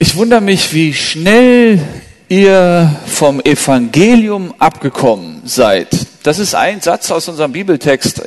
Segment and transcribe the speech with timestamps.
[0.00, 1.80] Ich wundere mich, wie schnell
[2.28, 5.88] ihr vom Evangelium abgekommen seid.
[6.22, 8.22] Das ist ein Satz aus unserem Bibeltext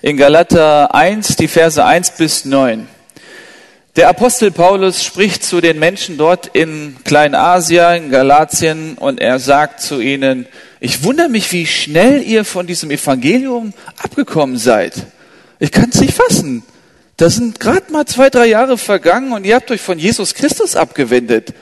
[0.00, 2.88] in Galater 1, die Verse 1 bis 9.
[3.96, 9.82] Der Apostel Paulus spricht zu den Menschen dort in Kleinasien, in Galatien, und er sagt
[9.82, 10.46] zu ihnen,
[10.80, 14.94] ich wundere mich, wie schnell ihr von diesem Evangelium abgekommen seid.
[15.58, 16.62] Ich kann es nicht fassen.
[17.16, 20.76] Da sind gerade mal zwei, drei Jahre vergangen und ihr habt euch von Jesus Christus
[20.76, 21.54] abgewendet.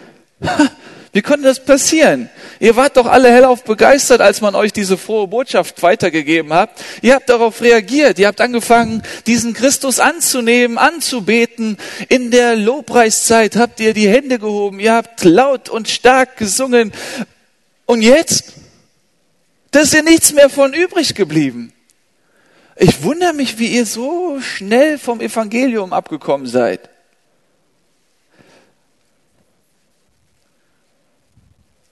[1.13, 2.29] Wie konnte das passieren?
[2.59, 6.71] Ihr wart doch alle hellauf begeistert, als man euch diese frohe Botschaft weitergegeben hat.
[7.03, 8.19] Ihr habt darauf reagiert.
[8.19, 11.77] Ihr habt angefangen, diesen Christus anzunehmen, anzubeten.
[12.09, 14.81] In der Lobpreiszeit habt ihr die Hände gehoben.
[14.81, 16.91] Ihr habt laut und stark gesungen.
[17.87, 18.55] Und jetzt?
[19.71, 21.73] Da ist ja nichts mehr von übrig geblieben.
[22.77, 26.91] Ich wundere mich, wie ihr so schnell vom Evangelium abgekommen seid.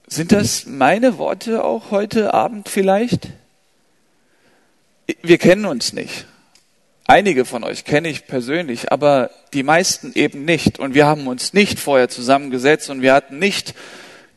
[0.09, 3.29] Sind das meine Worte auch heute Abend vielleicht?
[5.23, 6.27] Wir kennen uns nicht.
[7.07, 10.79] Einige von euch kenne ich persönlich, aber die meisten eben nicht.
[10.79, 13.75] Und wir haben uns nicht vorher zusammengesetzt und wir hatten nicht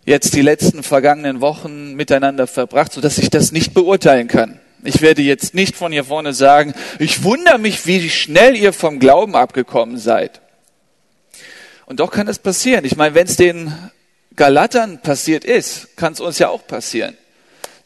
[0.05, 4.59] jetzt die letzten vergangenen Wochen miteinander verbracht, sodass ich das nicht beurteilen kann.
[4.85, 8.99] Ich werde jetzt nicht von hier vorne sagen, ich wundere mich, wie schnell ihr vom
[8.99, 10.41] Glauben abgekommen seid.
[11.85, 12.85] Und doch kann es passieren.
[12.85, 13.73] Ich meine, wenn es den
[14.35, 17.17] Galatern passiert ist, kann es uns ja auch passieren,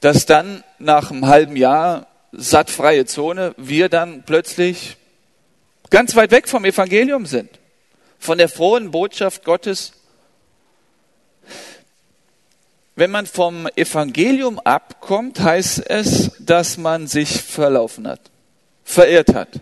[0.02, 4.98] dass dann nach einem halben Jahr sattfreie Zone wir dann plötzlich
[5.90, 7.50] ganz weit weg vom Evangelium sind,
[8.20, 9.94] von der frohen Botschaft Gottes
[13.00, 18.20] wenn man vom Evangelium abkommt, heißt es, dass man sich verlaufen hat,
[18.84, 19.62] verirrt hat.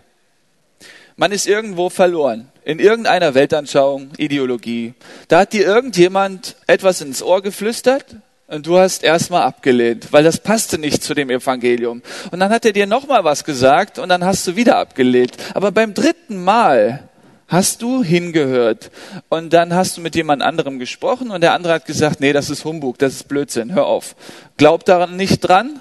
[1.16, 4.94] Man ist irgendwo verloren, in irgendeiner Weltanschauung, Ideologie.
[5.28, 8.16] Da hat dir irgendjemand etwas ins Ohr geflüstert
[8.48, 12.02] und du hast erstmal abgelehnt, weil das passte nicht zu dem Evangelium.
[12.30, 15.36] Und dann hat er dir nochmal was gesagt und dann hast du wieder abgelehnt.
[15.54, 17.07] Aber beim dritten Mal
[17.48, 18.90] hast du hingehört
[19.30, 22.50] und dann hast du mit jemand anderem gesprochen und der andere hat gesagt, nee, das
[22.50, 24.14] ist Humbug, das ist Blödsinn, hör auf.
[24.58, 25.80] Glaub daran nicht dran.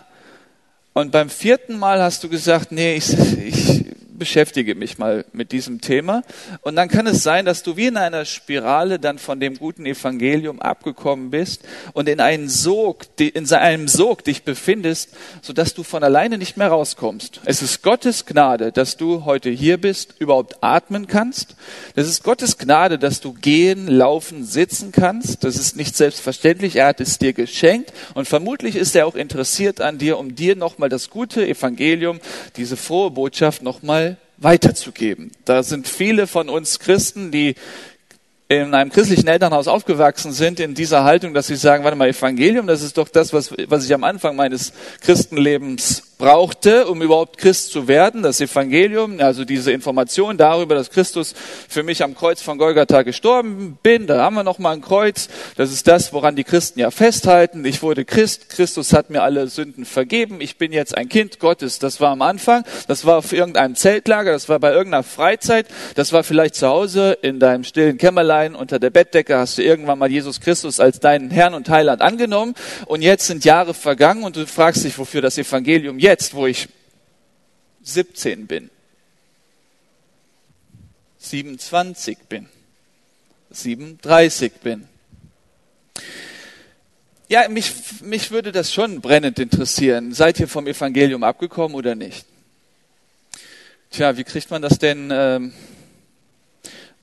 [0.93, 3.76] Und beim vierten Mal hast du gesagt, nee, ich, ich
[4.17, 6.23] beschäftige mich mal mit diesem Thema.
[6.61, 9.85] Und dann kann es sein, dass du wie in einer Spirale dann von dem guten
[9.85, 11.63] Evangelium abgekommen bist
[11.93, 15.09] und in einen Sog, in einem Sog dich befindest,
[15.41, 17.41] sodass du von alleine nicht mehr rauskommst.
[17.45, 21.55] Es ist Gottes Gnade, dass du heute hier bist, überhaupt atmen kannst.
[21.95, 25.43] Das ist Gottes Gnade, dass du gehen, laufen, sitzen kannst.
[25.43, 26.75] Das ist nicht selbstverständlich.
[26.77, 30.55] Er hat es dir geschenkt und vermutlich ist er auch interessiert an dir, um dir
[30.55, 32.19] nochmal das gute Evangelium,
[32.55, 34.06] diese frohe Botschaft nochmal
[34.37, 35.31] weiterzugeben.
[35.45, 37.55] Da sind viele von uns Christen, die
[38.49, 42.65] in einem christlichen Elternhaus aufgewachsen sind, in dieser Haltung, dass sie sagen, warte mal, Evangelium,
[42.65, 44.71] das ist doch das, was, was ich am Anfang meines
[45.01, 51.35] Christenlebens brauchte, um überhaupt Christ zu werden, das Evangelium, also diese Information darüber, dass Christus
[51.69, 55.29] für mich am Kreuz von Golgatha gestorben bin, da haben wir noch mal ein Kreuz,
[55.55, 57.63] das ist das, woran die Christen ja festhalten.
[57.65, 61.79] Ich wurde Christ, Christus hat mir alle Sünden vergeben, ich bin jetzt ein Kind Gottes.
[61.79, 66.13] Das war am Anfang, das war auf irgendeinem Zeltlager, das war bei irgendeiner Freizeit, das
[66.13, 70.11] war vielleicht zu Hause in deinem stillen Kämmerlein unter der Bettdecke, hast du irgendwann mal
[70.11, 72.55] Jesus Christus als deinen Herrn und Heiland angenommen
[72.87, 76.69] und jetzt sind Jahre vergangen und du fragst dich, wofür das Evangelium jetzt, wo ich
[77.83, 78.69] 17 bin,
[81.17, 82.47] 27 bin,
[83.51, 84.87] 37 bin.
[87.27, 90.13] Ja, mich, mich würde das schon brennend interessieren.
[90.13, 92.25] Seid ihr vom Evangelium abgekommen oder nicht?
[93.91, 95.53] Tja, wie kriegt man das denn ähm,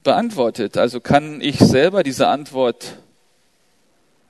[0.03, 0.79] beantwortet?
[0.79, 2.97] Also kann ich selber diese Antwort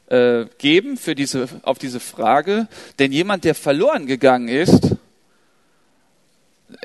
[0.08, 2.68] äh, geben für diese, auf diese Frage.
[2.98, 4.96] Denn jemand, der verloren gegangen ist,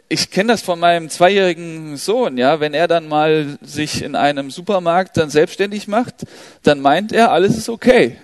[0.07, 4.51] ich kenne das von meinem zweijährigen Sohn, ja, wenn er dann mal sich in einem
[4.51, 6.25] Supermarkt dann selbstständig macht,
[6.63, 8.17] dann meint er, alles ist okay.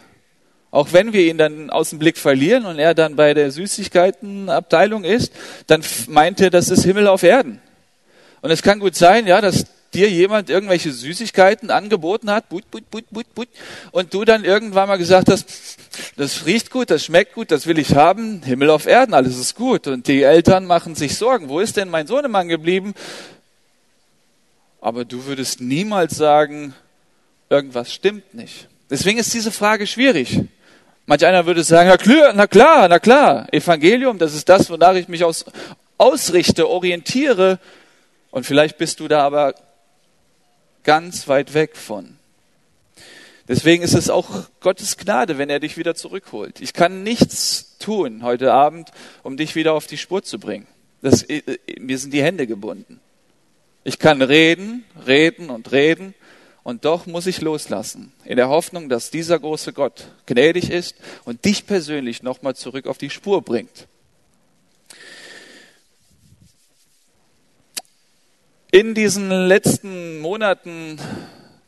[0.72, 5.04] Auch wenn wir ihn dann aus dem Blick verlieren und er dann bei der Süßigkeitenabteilung
[5.06, 5.32] ist,
[5.68, 7.62] dann meint er, das ist Himmel auf Erden.
[8.42, 9.66] Und es kann gut sein, ja, dass
[9.96, 13.48] dir jemand irgendwelche Süßigkeiten angeboten hat, but, but, but, but, but,
[13.92, 15.78] und du dann irgendwann mal gesagt hast,
[16.18, 19.56] das riecht gut, das schmeckt gut, das will ich haben, Himmel auf Erden, alles ist
[19.56, 19.88] gut.
[19.88, 22.94] Und die Eltern machen sich Sorgen, wo ist denn mein Sohnemann geblieben?
[24.82, 26.76] Aber du würdest niemals sagen,
[27.50, 28.68] irgendwas stimmt nicht.
[28.90, 30.42] Deswegen ist diese Frage schwierig.
[31.08, 34.96] Manch einer würde sagen, na klar, na klar, na klar, Evangelium, das ist das, wonach
[34.96, 35.46] ich mich aus,
[35.98, 37.60] ausrichte, orientiere.
[38.32, 39.56] Und vielleicht bist du da aber
[40.86, 42.18] ganz weit weg von.
[43.48, 46.62] Deswegen ist es auch Gottes Gnade, wenn er dich wieder zurückholt.
[46.62, 48.90] Ich kann nichts tun heute Abend,
[49.22, 50.66] um dich wieder auf die Spur zu bringen.
[51.02, 51.42] Das, äh,
[51.80, 53.00] mir sind die Hände gebunden.
[53.84, 56.16] Ich kann reden, reden und reden
[56.64, 61.46] und doch muss ich loslassen, in der Hoffnung, dass dieser große Gott gnädig ist und
[61.46, 63.88] dich persönlich nochmal zurück auf die Spur bringt.
[68.76, 71.00] In diesen letzten Monaten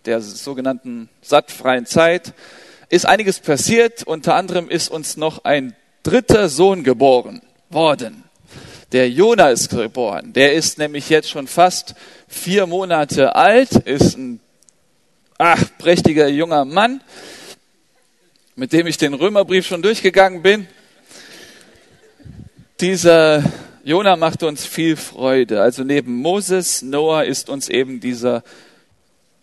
[0.03, 2.33] der sogenannten sattfreien Zeit
[2.89, 4.03] ist einiges passiert.
[4.03, 5.73] Unter anderem ist uns noch ein
[6.03, 8.25] dritter Sohn geboren worden.
[8.91, 10.33] Der Jona ist geboren.
[10.33, 11.95] Der ist nämlich jetzt schon fast
[12.27, 14.41] vier Monate alt, ist ein
[15.37, 16.99] ach, prächtiger junger Mann,
[18.57, 20.67] mit dem ich den Römerbrief schon durchgegangen bin.
[22.81, 23.45] Dieser
[23.87, 25.61] Jona macht uns viel Freude.
[25.61, 28.43] Also neben Moses, Noah ist uns eben dieser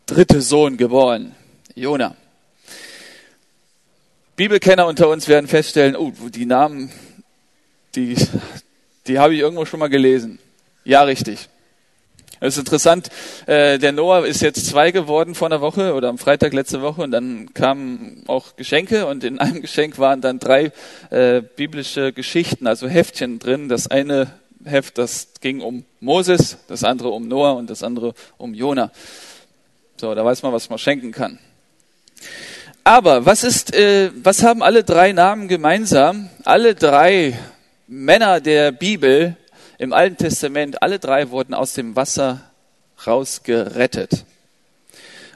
[0.05, 1.35] dritte Sohn geboren,
[1.75, 2.14] Jona.
[4.37, 6.93] Bibelkenner unter uns werden feststellen, oh, die Namen,
[7.94, 8.17] die,
[9.06, 10.38] die habe ich irgendwo schon mal gelesen.
[10.85, 11.49] Ja, richtig.
[12.44, 13.08] Es ist interessant,
[13.46, 17.00] äh, der Noah ist jetzt zwei geworden vor einer Woche oder am Freitag letzte Woche
[17.00, 20.70] und dann kamen auch Geschenke und in einem Geschenk waren dann drei
[21.08, 23.70] äh, biblische Geschichten, also Heftchen drin.
[23.70, 24.26] Das eine
[24.62, 28.93] Heft, das ging um Moses, das andere um Noah und das andere um Jona.
[29.97, 31.38] So, da weiß man, was man schenken kann.
[32.85, 36.29] Aber was ist, äh, was haben alle drei Namen gemeinsam?
[36.44, 37.38] Alle drei
[37.87, 39.38] Männer der Bibel
[39.79, 42.41] im Alten Testament, alle drei wurden aus dem Wasser
[43.06, 44.25] rausgerettet.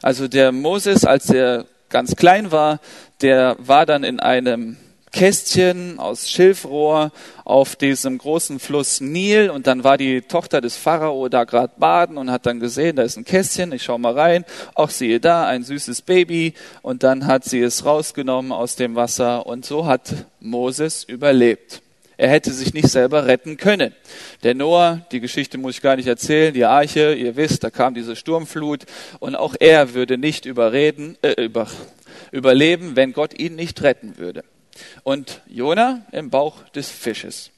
[0.02, 2.80] Also der Moses, als er ganz klein war,
[3.20, 4.76] der war dann in einem
[5.10, 7.12] Kästchen aus Schilfrohr
[7.44, 12.18] auf diesem großen Fluss Nil und dann war die Tochter des Pharao da gerade baden
[12.18, 14.44] und hat dann gesehen, da ist ein Kästchen, ich schau mal rein,
[14.74, 19.46] auch siehe da, ein süßes Baby und dann hat sie es rausgenommen aus dem Wasser
[19.46, 21.82] und so hat Moses überlebt.
[22.18, 23.94] Er hätte sich nicht selber retten können.
[24.42, 27.94] Der Noah, die Geschichte muss ich gar nicht erzählen, die Arche, ihr wisst, da kam
[27.94, 28.86] diese Sturmflut
[29.20, 31.68] und auch er würde nicht überreden, äh, über,
[32.32, 34.42] überleben, wenn Gott ihn nicht retten würde
[35.04, 37.50] und Jona im Bauch des Fisches.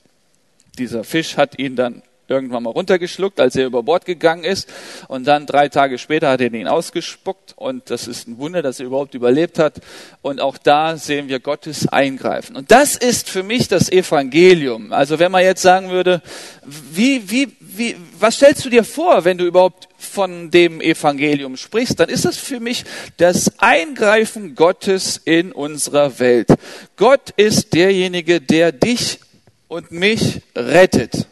[0.78, 4.72] Dieser Fisch hat ihn dann irgendwann mal runtergeschluckt, als er über Bord gegangen ist.
[5.08, 7.54] Und dann drei Tage später hat er ihn ausgespuckt.
[7.56, 9.80] Und das ist ein Wunder, dass er überhaupt überlebt hat.
[10.22, 12.56] Und auch da sehen wir Gottes Eingreifen.
[12.56, 14.92] Und das ist für mich das Evangelium.
[14.92, 16.22] Also wenn man jetzt sagen würde,
[16.64, 22.00] wie, wie, wie, was stellst du dir vor, wenn du überhaupt von dem Evangelium sprichst,
[22.00, 22.84] dann ist das für mich
[23.16, 26.48] das Eingreifen Gottes in unserer Welt.
[26.96, 29.20] Gott ist derjenige, der dich
[29.68, 31.26] und mich rettet.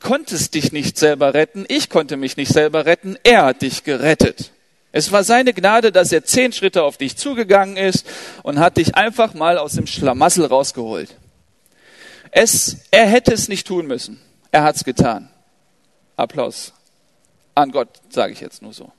[0.00, 4.52] Konntest dich nicht selber retten, ich konnte mich nicht selber retten, er hat dich gerettet.
[4.92, 8.06] Es war seine Gnade, dass er zehn Schritte auf dich zugegangen ist
[8.42, 11.14] und hat dich einfach mal aus dem Schlamassel rausgeholt.
[12.30, 14.20] Es, er hätte es nicht tun müssen.
[14.50, 15.30] Er hat's getan.
[16.16, 16.72] Applaus
[17.58, 18.90] an Gott, sage ich jetzt nur so.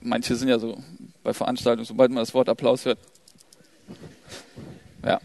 [0.00, 0.76] Manche sind ja so
[1.22, 2.98] bei Veranstaltungen, sobald man das Wort Applaus hört.
[5.04, 5.20] Ja.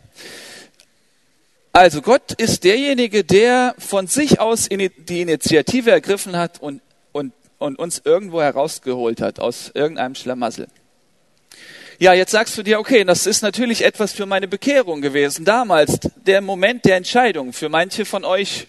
[1.75, 7.79] Also Gott ist derjenige, der von sich aus die Initiative ergriffen hat und, und, und
[7.79, 10.67] uns irgendwo herausgeholt hat aus irgendeinem Schlamassel.
[11.97, 15.45] Ja, jetzt sagst du dir, okay, das ist natürlich etwas für meine Bekehrung gewesen.
[15.45, 17.53] Damals der Moment der Entscheidung.
[17.53, 18.67] Für manche von euch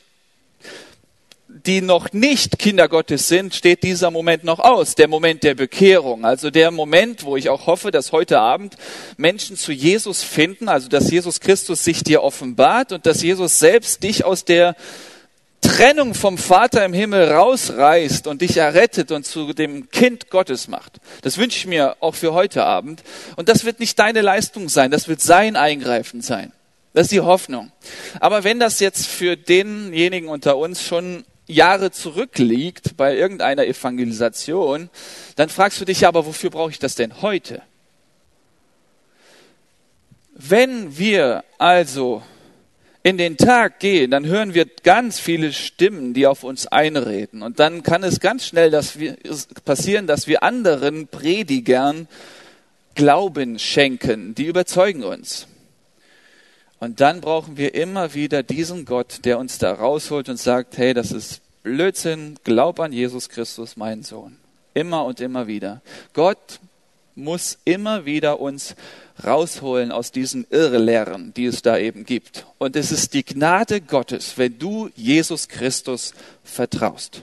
[1.66, 6.25] die noch nicht Kinder Gottes sind, steht dieser Moment noch aus, der Moment der Bekehrung.
[6.25, 8.76] Also der Moment, wo ich auch hoffe, dass heute Abend
[9.16, 14.02] Menschen zu Jesus finden, also dass Jesus Christus sich dir offenbart und dass Jesus selbst
[14.02, 14.76] dich aus der
[15.62, 21.00] Trennung vom Vater im Himmel rausreißt und dich errettet und zu dem Kind Gottes macht.
[21.23, 23.02] Das wünsche ich mir auch für heute Abend.
[23.37, 26.52] Und das wird nicht deine Leistung sein, das wird sein Eingreifen sein.
[26.92, 27.73] Das ist die Hoffnung.
[28.21, 34.88] Aber wenn das jetzt für denjenigen unter uns schon Jahre zurückliegt bei irgendeiner Evangelisation,
[35.36, 37.62] dann fragst du dich ja, aber wofür brauche ich das denn heute?
[40.34, 42.22] Wenn wir also
[43.02, 47.42] in den Tag gehen, dann hören wir ganz viele Stimmen, die auf uns einreden.
[47.42, 49.16] Und dann kann es ganz schnell dass wir,
[49.64, 52.08] passieren, dass wir anderen Predigern
[52.94, 54.34] Glauben schenken.
[54.34, 55.46] Die überzeugen uns.
[56.85, 60.93] Und dann brauchen wir immer wieder diesen Gott, der uns da rausholt und sagt, hey,
[60.93, 64.37] das ist Blödsinn, glaub an Jesus Christus, mein Sohn.
[64.75, 65.81] Immer und immer wieder.
[66.12, 66.61] Gott
[67.14, 68.75] muss immer wieder uns
[69.25, 72.45] rausholen aus diesen Irrlehren, die es da eben gibt.
[72.59, 76.12] Und es ist die Gnade Gottes, wenn du Jesus Christus
[76.43, 77.23] vertraust.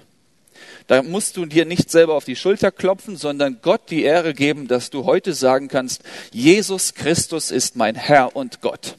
[0.88, 4.68] Da musst du dir nicht selber auf die Schulter klopfen, sondern Gott die Ehre geben,
[4.68, 6.02] dass du heute sagen kannst,
[6.32, 8.96] Jesus Christus ist mein Herr und Gott.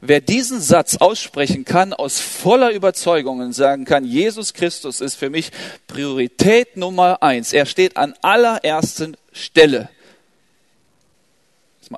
[0.00, 5.30] Wer diesen Satz aussprechen kann aus voller Überzeugung und sagen kann, Jesus Christus ist für
[5.30, 5.50] mich
[5.86, 7.52] Priorität Nummer eins.
[7.52, 9.88] Er steht an allerersten Stelle.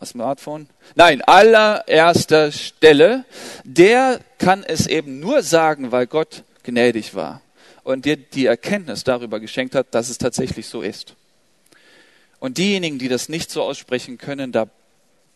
[0.04, 0.68] Smartphone?
[0.94, 3.24] Nein, allererster Stelle.
[3.64, 7.40] Der kann es eben nur sagen, weil Gott gnädig war
[7.82, 11.14] und dir die Erkenntnis darüber geschenkt hat, dass es tatsächlich so ist.
[12.40, 14.68] Und diejenigen, die das nicht so aussprechen können, da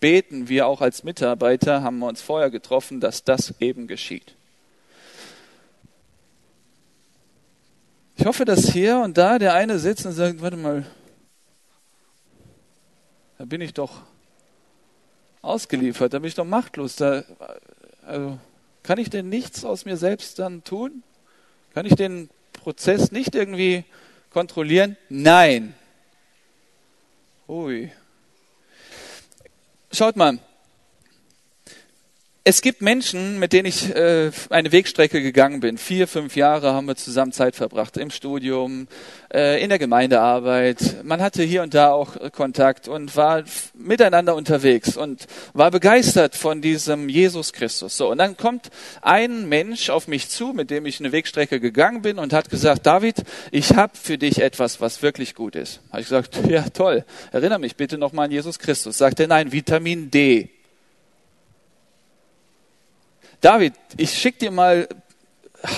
[0.01, 4.35] beten wir auch als Mitarbeiter, haben wir uns vorher getroffen, dass das eben geschieht.
[8.17, 10.85] Ich hoffe, dass hier und da der eine sitzt und sagt, warte mal,
[13.39, 14.03] da bin ich doch
[15.41, 16.97] ausgeliefert, da bin ich doch machtlos.
[16.97, 17.23] Da,
[18.05, 18.39] also,
[18.83, 21.05] kann ich denn nichts aus mir selbst dann tun?
[21.75, 23.85] Kann ich den Prozess nicht irgendwie
[24.31, 24.97] kontrollieren?
[25.09, 25.75] Nein.
[27.47, 27.93] Ui.
[29.99, 30.39] Schaut mal,
[32.45, 35.77] es gibt Menschen, mit denen ich äh, eine Wegstrecke gegangen bin.
[35.77, 38.89] Vier, fünf Jahre haben wir zusammen Zeit verbracht im Studium,
[39.33, 41.05] äh, in der Gemeindearbeit.
[41.05, 46.63] Man hatte hier und da auch Kontakt und war miteinander unterwegs und war begeistert von
[46.63, 47.99] diesem Jesus Christus.
[47.99, 48.71] So und dann kommt
[49.03, 52.87] ein Mensch auf mich zu, mit dem ich eine Wegstrecke gegangen bin und hat gesagt:
[52.87, 55.81] David, ich habe für dich etwas, was wirklich gut ist.
[55.91, 57.05] Habe ich gesagt: Ja, toll.
[57.31, 58.97] Erinnere mich bitte noch mal an Jesus Christus.
[58.97, 60.49] Sagt er: Nein, Vitamin D.
[63.41, 64.89] David, ich schicke dir mal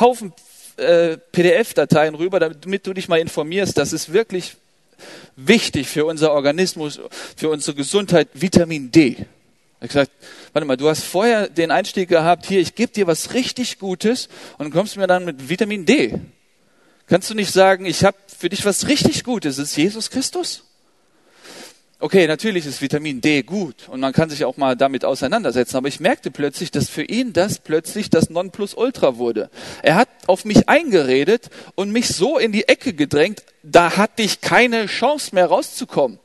[0.00, 0.32] Haufen
[0.76, 3.76] äh, PDF-Dateien rüber, damit du dich mal informierst.
[3.76, 4.56] Das ist wirklich
[5.36, 7.00] wichtig für unser Organismus,
[7.36, 9.08] für unsere Gesundheit, Vitamin D.
[9.10, 9.18] Ich
[9.76, 10.10] habe gesagt,
[10.52, 14.28] warte mal, du hast vorher den Einstieg gehabt, hier, ich gebe dir was richtig Gutes
[14.58, 16.20] und kommst mir dann mit Vitamin D.
[17.06, 20.64] Kannst du nicht sagen, ich habe für dich was richtig Gutes, es ist Jesus Christus?
[22.02, 25.88] Okay, natürlich ist Vitamin D gut und man kann sich auch mal damit auseinandersetzen, aber
[25.88, 29.50] ich merkte plötzlich, dass für ihn das plötzlich das Nonplusultra wurde.
[29.82, 34.40] Er hat auf mich eingeredet und mich so in die Ecke gedrängt, da hatte ich
[34.40, 36.18] keine Chance mehr rauszukommen.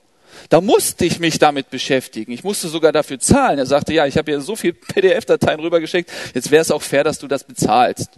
[0.47, 2.31] Da musste ich mich damit beschäftigen.
[2.31, 3.59] Ich musste sogar dafür zahlen.
[3.59, 7.03] Er sagte, ja, ich habe ja so viel PDF-Dateien rübergeschickt, jetzt wäre es auch fair,
[7.03, 8.11] dass du das bezahlst.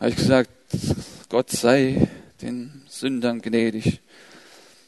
[0.00, 0.48] Habe ich gesagt,
[1.28, 2.08] Gott sei
[2.40, 4.00] den Sündern gnädig.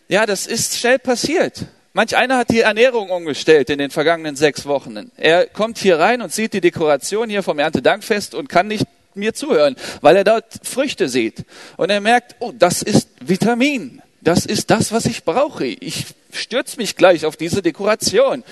[0.08, 1.64] Ja, das ist schnell passiert.
[1.92, 5.10] Manch einer hat die Ernährung umgestellt in den vergangenen sechs Wochen.
[5.16, 9.34] Er kommt hier rein und sieht die Dekoration hier vom Erntedankfest und kann nicht mir
[9.34, 11.44] zuhören, weil er dort Früchte sieht.
[11.76, 14.00] Und er merkt, oh, das ist Vitamin.
[14.20, 15.64] Das ist das, was ich brauche.
[15.64, 18.44] Ich stürze mich gleich auf diese Dekoration.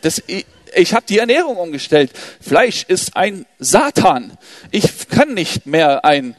[0.00, 2.12] Das, ich, ich habe die Ernährung umgestellt.
[2.40, 4.38] Fleisch ist ein Satan.
[4.70, 6.36] Ich kann nicht mehr ein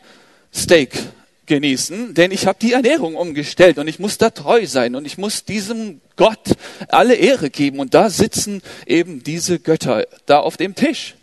[0.51, 0.97] Steak
[1.45, 5.17] genießen, denn ich habe die Ernährung umgestellt und ich muss da treu sein und ich
[5.17, 6.55] muss diesem Gott
[6.87, 7.79] alle Ehre geben.
[7.79, 11.15] Und da sitzen eben diese Götter da auf dem Tisch.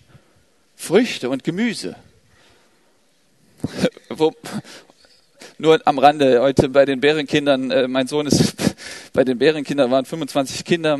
[0.76, 1.96] Früchte und Gemüse.
[4.08, 4.32] Wo,
[5.58, 8.54] nur am Rande heute bei den Bärenkindern, äh, mein Sohn ist,
[9.12, 10.98] bei den Bärenkindern waren 25 Kinder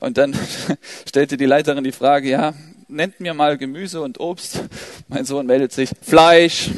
[0.00, 0.36] und dann
[1.08, 2.54] stellte die Leiterin die Frage, ja,
[2.88, 4.64] nennt mir mal Gemüse und Obst.
[5.08, 6.70] Mein Sohn meldet sich, Fleisch.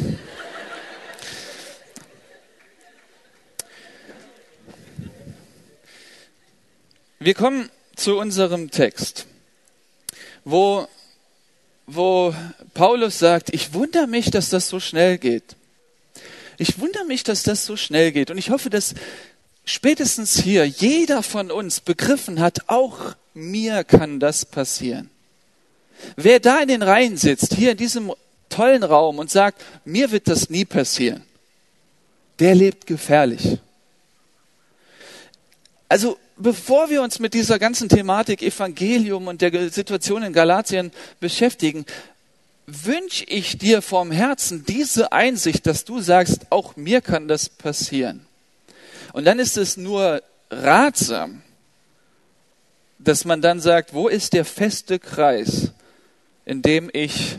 [7.26, 9.26] Wir kommen zu unserem Text,
[10.45, 10.87] wo,
[11.88, 12.33] wo
[12.73, 15.56] Paulus sagt, ich wundere mich, dass das so schnell geht.
[16.56, 18.30] Ich wundere mich, dass das so schnell geht.
[18.30, 18.95] Und ich hoffe, dass
[19.64, 25.11] spätestens hier jeder von uns begriffen hat, auch mir kann das passieren.
[26.14, 28.12] Wer da in den Reihen sitzt, hier in diesem
[28.50, 31.25] tollen Raum und sagt, mir wird das nie passieren,
[32.38, 33.59] der lebt gefährlich.
[35.88, 41.87] Also bevor wir uns mit dieser ganzen Thematik Evangelium und der Situation in Galatien beschäftigen,
[42.66, 48.26] wünsche ich dir vom Herzen diese Einsicht, dass du sagst, auch mir kann das passieren.
[49.12, 51.43] Und dann ist es nur ratsam,
[52.99, 55.71] dass man dann sagt, wo ist der feste Kreis,
[56.45, 57.38] in dem ich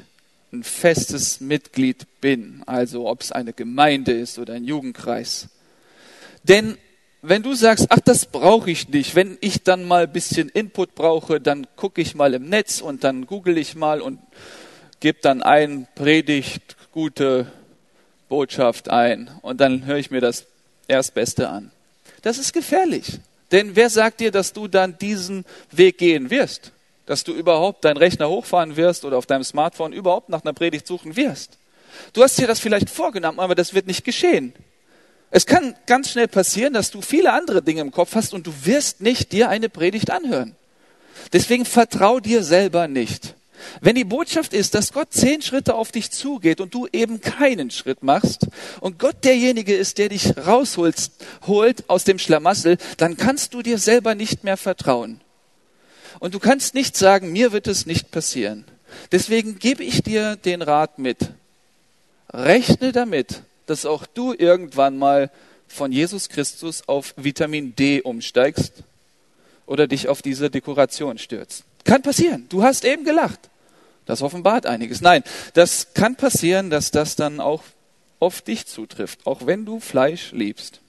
[0.53, 5.49] ein festes Mitglied bin, also ob es eine Gemeinde ist oder ein Jugendkreis.
[6.43, 6.77] Denn
[7.21, 10.95] wenn du sagst, ach, das brauche ich nicht, wenn ich dann mal ein bisschen Input
[10.95, 14.19] brauche, dann gucke ich mal im Netz und dann google ich mal und
[14.99, 17.51] gebe dann ein Predigt, gute
[18.29, 20.45] Botschaft ein und dann höre ich mir das
[20.87, 21.71] Erstbeste an.
[22.21, 23.19] Das ist gefährlich.
[23.51, 26.71] Denn wer sagt dir, dass du dann diesen Weg gehen wirst?
[27.05, 30.85] Dass du überhaupt deinen Rechner hochfahren wirst oder auf deinem Smartphone überhaupt nach einer Predigt
[30.85, 31.57] suchen wirst?
[32.13, 34.53] Du hast dir das vielleicht vorgenommen, aber das wird nicht geschehen.
[35.29, 38.53] Es kann ganz schnell passieren, dass du viele andere Dinge im Kopf hast und du
[38.63, 40.55] wirst nicht dir eine Predigt anhören.
[41.33, 43.35] Deswegen vertrau dir selber nicht.
[43.81, 47.71] Wenn die Botschaft ist, dass Gott zehn Schritte auf dich zugeht und du eben keinen
[47.71, 48.47] Schritt machst
[48.79, 51.11] und Gott derjenige ist, der dich rausholt
[51.47, 55.21] holt aus dem Schlamassel, dann kannst du dir selber nicht mehr vertrauen.
[56.19, 58.63] Und du kannst nicht sagen, mir wird es nicht passieren.
[59.11, 61.17] Deswegen gebe ich dir den Rat mit.
[62.31, 65.29] Rechne damit, dass auch du irgendwann mal
[65.67, 68.73] von Jesus Christus auf Vitamin D umsteigst
[69.65, 71.63] oder dich auf diese Dekoration stürzt.
[71.83, 72.45] Kann passieren.
[72.49, 73.39] Du hast eben gelacht.
[74.05, 75.01] Das offenbart einiges.
[75.01, 77.63] Nein, das kann passieren, dass das dann auch
[78.19, 80.79] auf dich zutrifft, auch wenn du Fleisch liebst.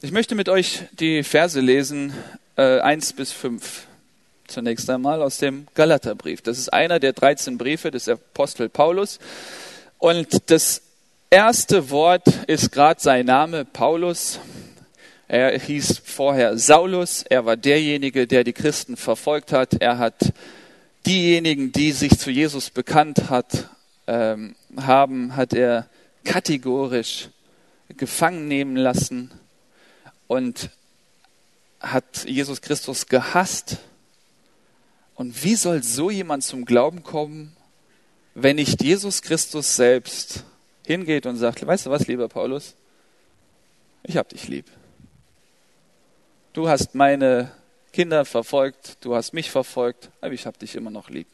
[0.00, 2.12] Ich möchte mit euch die Verse lesen,
[2.56, 3.88] äh, 1 bis 5.
[4.46, 6.40] Zunächst einmal aus dem Galaterbrief.
[6.40, 9.18] Das ist einer der 13 Briefe des Apostel Paulus.
[9.98, 10.82] Und das
[11.28, 14.38] erste Wort ist gerade sein Name, Paulus.
[15.26, 17.24] Er hieß vorher Saulus.
[17.28, 19.74] Er war derjenige, der die Christen verfolgt hat.
[19.80, 20.32] Er hat
[21.04, 23.68] diejenigen, die sich zu Jesus bekannt hat,
[24.06, 25.88] ähm, haben, hat er
[26.24, 27.30] kategorisch
[27.96, 29.32] gefangen nehmen lassen
[30.28, 30.70] und
[31.80, 33.78] hat Jesus Christus gehasst.
[35.16, 37.56] Und wie soll so jemand zum Glauben kommen,
[38.34, 40.44] wenn nicht Jesus Christus selbst
[40.86, 42.74] hingeht und sagt, weißt du was, lieber Paulus,
[44.02, 44.66] ich hab dich lieb.
[46.52, 47.50] Du hast meine
[47.92, 51.26] Kinder verfolgt, du hast mich verfolgt, aber ich habe dich immer noch lieb.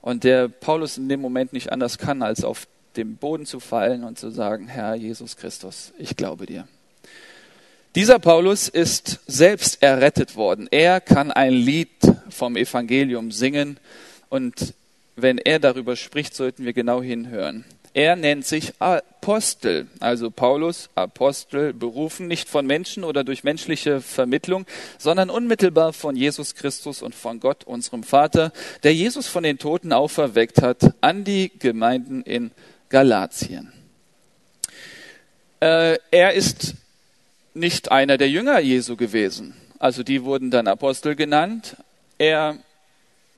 [0.00, 2.66] Und der Paulus in dem Moment nicht anders kann, als auf
[2.96, 6.66] dem Boden zu fallen und zu sagen, Herr Jesus Christus, ich glaube dir.
[7.94, 10.68] Dieser Paulus ist selbst errettet worden.
[10.70, 11.90] Er kann ein Lied
[12.28, 13.78] vom Evangelium singen
[14.28, 14.74] und
[15.22, 17.64] wenn er darüber spricht, sollten wir genau hinhören.
[17.94, 24.66] Er nennt sich Apostel, also Paulus, Apostel, berufen nicht von Menschen oder durch menschliche Vermittlung,
[24.98, 29.92] sondern unmittelbar von Jesus Christus und von Gott, unserem Vater, der Jesus von den Toten
[29.92, 32.52] auferweckt hat, an die Gemeinden in
[32.88, 33.72] Galatien.
[35.60, 36.74] Äh, er ist
[37.54, 39.54] nicht einer der Jünger Jesu gewesen.
[39.78, 41.76] Also die wurden dann Apostel genannt.
[42.18, 42.58] Er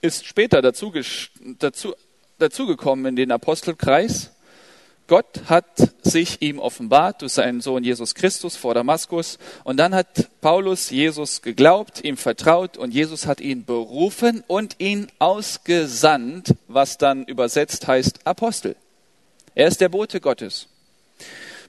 [0.01, 0.93] ist später dazu,
[1.59, 1.95] dazu,
[2.39, 4.31] dazugekommen in den Apostelkreis
[5.11, 5.67] Gott hat
[6.03, 9.41] sich ihm offenbart durch seinen Sohn Jesus Christus vor Damaskus.
[9.65, 15.09] Und dann hat Paulus Jesus geglaubt, ihm vertraut und Jesus hat ihn berufen und ihn
[15.19, 18.77] ausgesandt, was dann übersetzt heißt Apostel.
[19.57, 20.69] Er ist der Bote Gottes.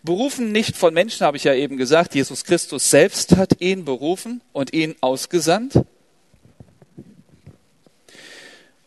[0.03, 2.13] Berufen nicht von Menschen, habe ich ja eben gesagt.
[2.13, 5.79] Jesus Christus selbst hat ihn berufen und ihn ausgesandt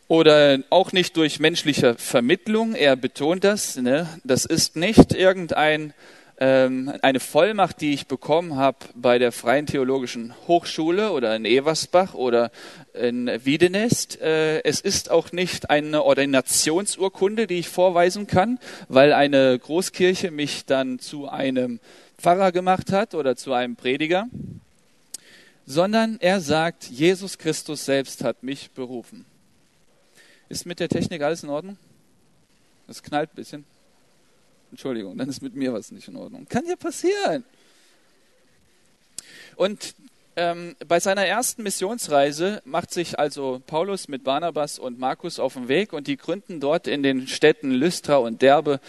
[0.08, 2.74] oder auch nicht durch menschliche Vermittlung.
[2.74, 3.76] Er betont das.
[3.76, 4.08] Ne?
[4.24, 5.94] Das ist nicht irgendein
[6.38, 12.14] ähm, eine Vollmacht, die ich bekommen habe bei der Freien Theologischen Hochschule oder in Eversbach
[12.14, 12.50] oder
[12.92, 14.20] in Wiedenest.
[14.20, 20.64] Äh, es ist auch nicht eine Ordinationsurkunde, die ich vorweisen kann, weil eine Großkirche mich
[20.66, 21.78] dann zu einem
[22.18, 24.26] Pfarrer gemacht hat oder zu einem Prediger,
[25.66, 29.24] sondern er sagt, Jesus Christus selbst hat mich berufen.
[30.48, 31.76] Ist mit der Technik alles in Ordnung?
[32.86, 33.64] Das knallt ein bisschen.
[34.70, 36.46] Entschuldigung, dann ist mit mir was nicht in Ordnung.
[36.48, 37.44] Kann ja passieren.
[39.56, 39.94] Und
[40.36, 45.68] ähm, bei seiner ersten Missionsreise macht sich also Paulus mit Barnabas und Markus auf den
[45.68, 48.80] Weg und die gründen dort in den Städten Lystra und Derbe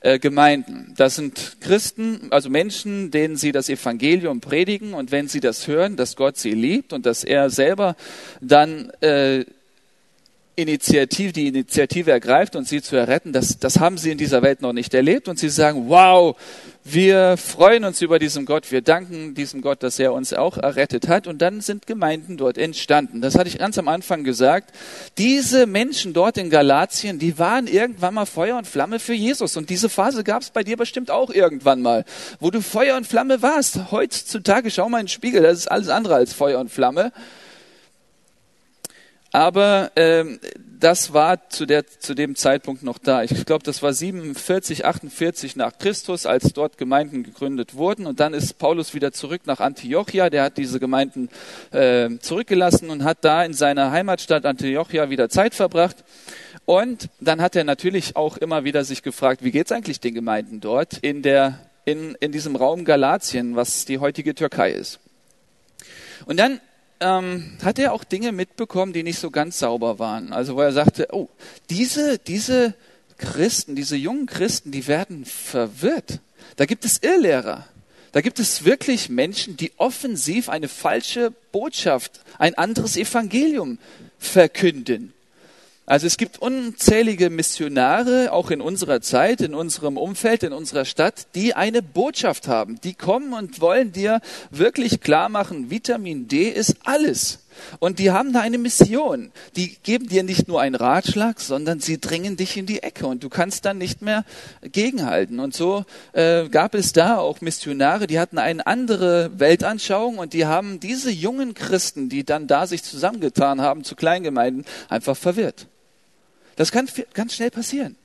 [0.00, 0.94] äh, Gemeinden.
[0.96, 5.96] Das sind Christen, also Menschen, denen sie das Evangelium predigen und wenn sie das hören,
[5.96, 7.96] dass Gott sie liebt und dass er selber
[8.40, 9.44] dann äh,
[10.56, 14.62] Initiative, die Initiative ergreift und sie zu erretten, das, das haben sie in dieser Welt
[14.62, 15.26] noch nicht erlebt.
[15.26, 16.36] Und sie sagen, wow,
[16.84, 21.08] wir freuen uns über diesen Gott, wir danken diesem Gott, dass er uns auch errettet
[21.08, 21.26] hat.
[21.26, 23.20] Und dann sind Gemeinden dort entstanden.
[23.20, 24.70] Das hatte ich ganz am Anfang gesagt.
[25.18, 29.56] Diese Menschen dort in Galatien, die waren irgendwann mal Feuer und Flamme für Jesus.
[29.56, 32.04] Und diese Phase gab es bei dir bestimmt auch irgendwann mal,
[32.38, 33.90] wo du Feuer und Flamme warst.
[33.90, 37.12] Heutzutage, schau mal in den Spiegel, das ist alles andere als Feuer und Flamme.
[39.34, 40.38] Aber ähm,
[40.78, 43.24] das war zu, der, zu dem Zeitpunkt noch da.
[43.24, 48.06] Ich glaube, das war 47, 48 nach Christus, als dort Gemeinden gegründet wurden.
[48.06, 50.30] Und dann ist Paulus wieder zurück nach Antiochia.
[50.30, 51.30] Der hat diese Gemeinden
[51.72, 56.04] äh, zurückgelassen und hat da in seiner Heimatstadt Antiochia wieder Zeit verbracht.
[56.64, 60.60] Und dann hat er natürlich auch immer wieder sich gefragt, wie geht's eigentlich den Gemeinden
[60.60, 65.00] dort in, der, in, in diesem Raum Galatien, was die heutige Türkei ist.
[66.24, 66.60] Und dann
[67.04, 70.32] ähm, hat er auch Dinge mitbekommen, die nicht so ganz sauber waren.
[70.32, 71.28] Also wo er sagte, oh,
[71.68, 72.74] diese, diese
[73.18, 76.20] Christen, diese jungen Christen, die werden verwirrt.
[76.56, 77.66] Da gibt es Irrlehrer.
[78.12, 83.78] Da gibt es wirklich Menschen, die offensiv eine falsche Botschaft, ein anderes Evangelium
[84.18, 85.12] verkünden.
[85.86, 91.26] Also es gibt unzählige Missionare, auch in unserer Zeit, in unserem Umfeld, in unserer Stadt,
[91.34, 92.80] die eine Botschaft haben.
[92.80, 97.40] Die kommen und wollen dir wirklich klar machen, Vitamin D ist alles.
[97.80, 99.30] Und die haben da eine Mission.
[99.56, 103.22] Die geben dir nicht nur einen Ratschlag, sondern sie dringen dich in die Ecke und
[103.22, 104.24] du kannst dann nicht mehr
[104.62, 105.38] gegenhalten.
[105.38, 110.46] Und so äh, gab es da auch Missionare, die hatten eine andere Weltanschauung und die
[110.46, 115.66] haben diese jungen Christen, die dann da sich zusammengetan haben zu Kleingemeinden, einfach verwirrt.
[116.56, 117.96] Das kann ganz schnell passieren.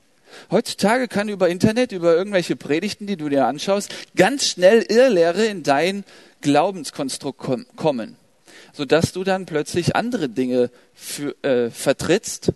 [0.50, 5.62] Heutzutage kann über Internet, über irgendwelche Predigten, die du dir anschaust, ganz schnell Irrlehre in
[5.62, 6.04] dein
[6.40, 8.16] Glaubenskonstrukt kommen,
[8.72, 12.52] sodass du dann plötzlich andere Dinge für, äh, vertrittst,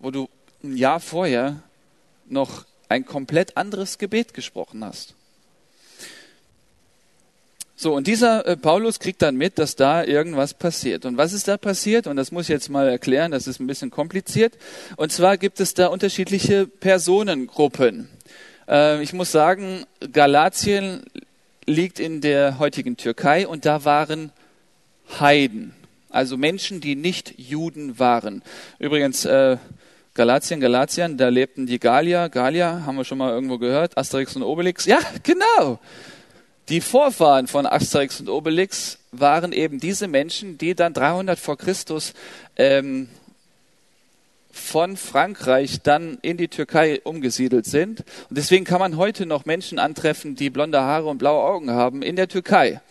[0.00, 0.28] wo du
[0.62, 1.62] ein Jahr vorher
[2.26, 5.14] noch ein komplett anderes Gebet gesprochen hast.
[7.80, 11.04] So, und dieser äh, Paulus kriegt dann mit, dass da irgendwas passiert.
[11.04, 12.08] Und was ist da passiert?
[12.08, 14.58] Und das muss ich jetzt mal erklären, das ist ein bisschen kompliziert.
[14.96, 18.08] Und zwar gibt es da unterschiedliche Personengruppen.
[18.68, 21.04] Äh, ich muss sagen, Galatien
[21.66, 24.32] liegt in der heutigen Türkei und da waren
[25.20, 25.72] Heiden,
[26.10, 28.42] also Menschen, die nicht Juden waren.
[28.80, 29.56] Übrigens, äh,
[30.14, 32.28] Galatien, Galatien, da lebten die Galier.
[32.28, 34.84] Galier, haben wir schon mal irgendwo gehört, Asterix und Obelix.
[34.84, 35.78] Ja, genau.
[36.68, 42.12] Die Vorfahren von Asterix und Obelix waren eben diese Menschen, die dann 300 vor Christus
[42.56, 43.08] ähm,
[44.52, 48.00] von Frankreich dann in die Türkei umgesiedelt sind.
[48.28, 52.02] Und deswegen kann man heute noch Menschen antreffen, die blonde Haare und blaue Augen haben
[52.02, 52.82] in der Türkei.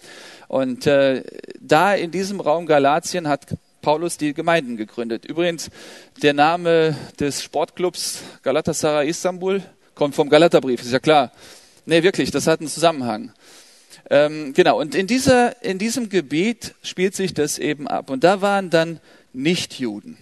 [0.47, 1.23] Und äh,
[1.59, 3.45] da in diesem Raum Galatien hat
[3.83, 5.25] Paulus die Gemeinden gegründet.
[5.25, 5.69] Übrigens,
[6.23, 9.61] der Name des Sportclubs Galatasaray Istanbul
[9.93, 11.31] kommt vom Galaterbrief, ist ja klar.
[11.85, 13.31] Nee, wirklich, das hat einen Zusammenhang.
[14.09, 18.09] Ähm, genau, und in, dieser, in diesem Gebiet spielt sich das eben ab.
[18.09, 18.99] Und da waren dann
[19.33, 20.17] Nichtjuden.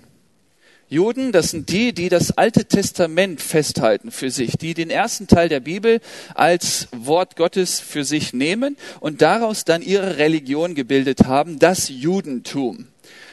[0.88, 5.50] Juden, das sind die, die das Alte Testament festhalten für sich, die den ersten Teil
[5.50, 6.00] der Bibel
[6.36, 12.88] als Wort Gottes für sich nehmen und daraus dann ihre Religion gebildet haben, das Judentum.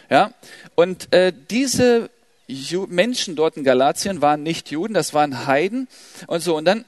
[0.09, 0.33] Ja,
[0.77, 2.11] und äh, diese
[2.89, 5.89] Menschen dort in Galatien waren nicht Juden, das waren Heiden
[6.27, 6.57] und so.
[6.57, 6.85] Und dann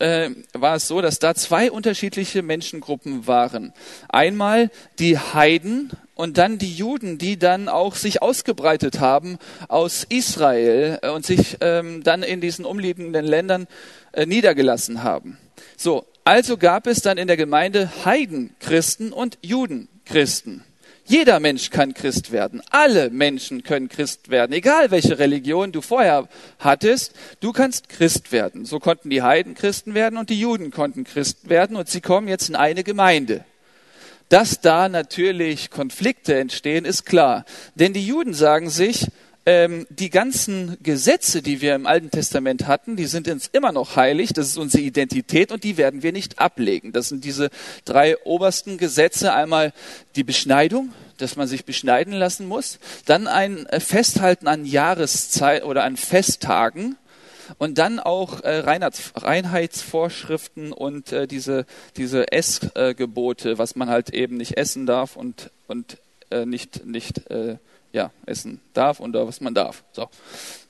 [0.00, 3.72] äh, war es so, dass da zwei unterschiedliche Menschengruppen waren.
[4.08, 10.98] Einmal die Heiden und dann die Juden, die dann auch sich ausgebreitet haben aus Israel
[11.02, 13.66] äh, und sich ähm, dann in diesen umliegenden Ländern
[14.12, 15.38] äh, niedergelassen haben.
[15.76, 20.64] So, also gab es dann in der Gemeinde Heidenchristen und Judenchristen.
[21.08, 22.60] Jeder Mensch kann Christ werden.
[22.70, 24.52] Alle Menschen können Christ werden.
[24.52, 28.64] Egal welche Religion du vorher hattest, du kannst Christ werden.
[28.64, 32.26] So konnten die Heiden Christen werden und die Juden konnten Christ werden und sie kommen
[32.26, 33.44] jetzt in eine Gemeinde.
[34.28, 37.44] Dass da natürlich Konflikte entstehen, ist klar.
[37.76, 39.06] Denn die Juden sagen sich,
[39.46, 43.94] ähm, die ganzen Gesetze, die wir im Alten Testament hatten, die sind uns immer noch
[43.94, 46.92] heilig, das ist unsere Identität und die werden wir nicht ablegen.
[46.92, 47.50] Das sind diese
[47.84, 49.32] drei obersten Gesetze.
[49.32, 49.72] Einmal
[50.16, 55.84] die Beschneidung, dass man sich beschneiden lassen muss, dann ein äh, Festhalten an Jahreszeit oder
[55.84, 56.96] an Festtagen,
[57.58, 61.64] und dann auch äh, Reinheitsvorschriften und äh, diese,
[61.96, 65.98] diese Essgebote, was man halt eben nicht essen darf und, und
[66.44, 67.22] nicht, nicht
[67.92, 69.84] ja, essen darf und was man darf.
[69.92, 70.08] So.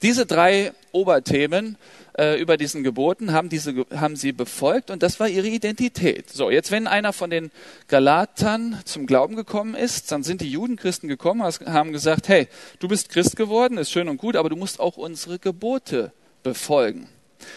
[0.02, 1.76] Diese drei Oberthemen
[2.18, 6.31] äh, über diesen Geboten haben, diese, haben sie befolgt und das war ihre Identität.
[6.31, 7.50] So, jetzt wenn einer von den
[7.88, 12.48] Galatern zum Glauben gekommen ist, dann sind die Judenchristen gekommen, haben gesagt, hey,
[12.79, 17.09] du bist Christ geworden, ist schön und gut, aber du musst auch unsere Gebote befolgen.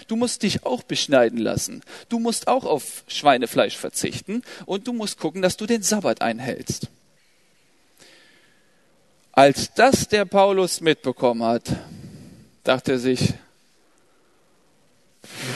[0.07, 1.81] Du musst dich auch beschneiden lassen.
[2.09, 6.89] Du musst auch auf Schweinefleisch verzichten und du musst gucken, dass du den Sabbat einhältst.
[9.31, 11.63] Als das der Paulus mitbekommen hat,
[12.63, 13.33] dachte er sich,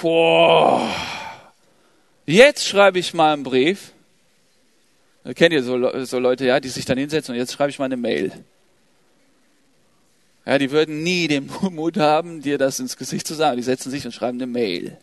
[0.02, 0.90] boah,
[2.26, 3.92] jetzt schreibe ich mal einen Brief.
[5.36, 7.86] Kennt ihr so, so Leute, ja, die sich dann hinsetzen und jetzt schreibe ich mal
[7.86, 8.32] eine Mail.
[10.46, 13.58] Ja, die würden nie den Mut haben, dir das ins Gesicht zu sagen.
[13.58, 14.98] Die setzen sich und schreiben eine Mail.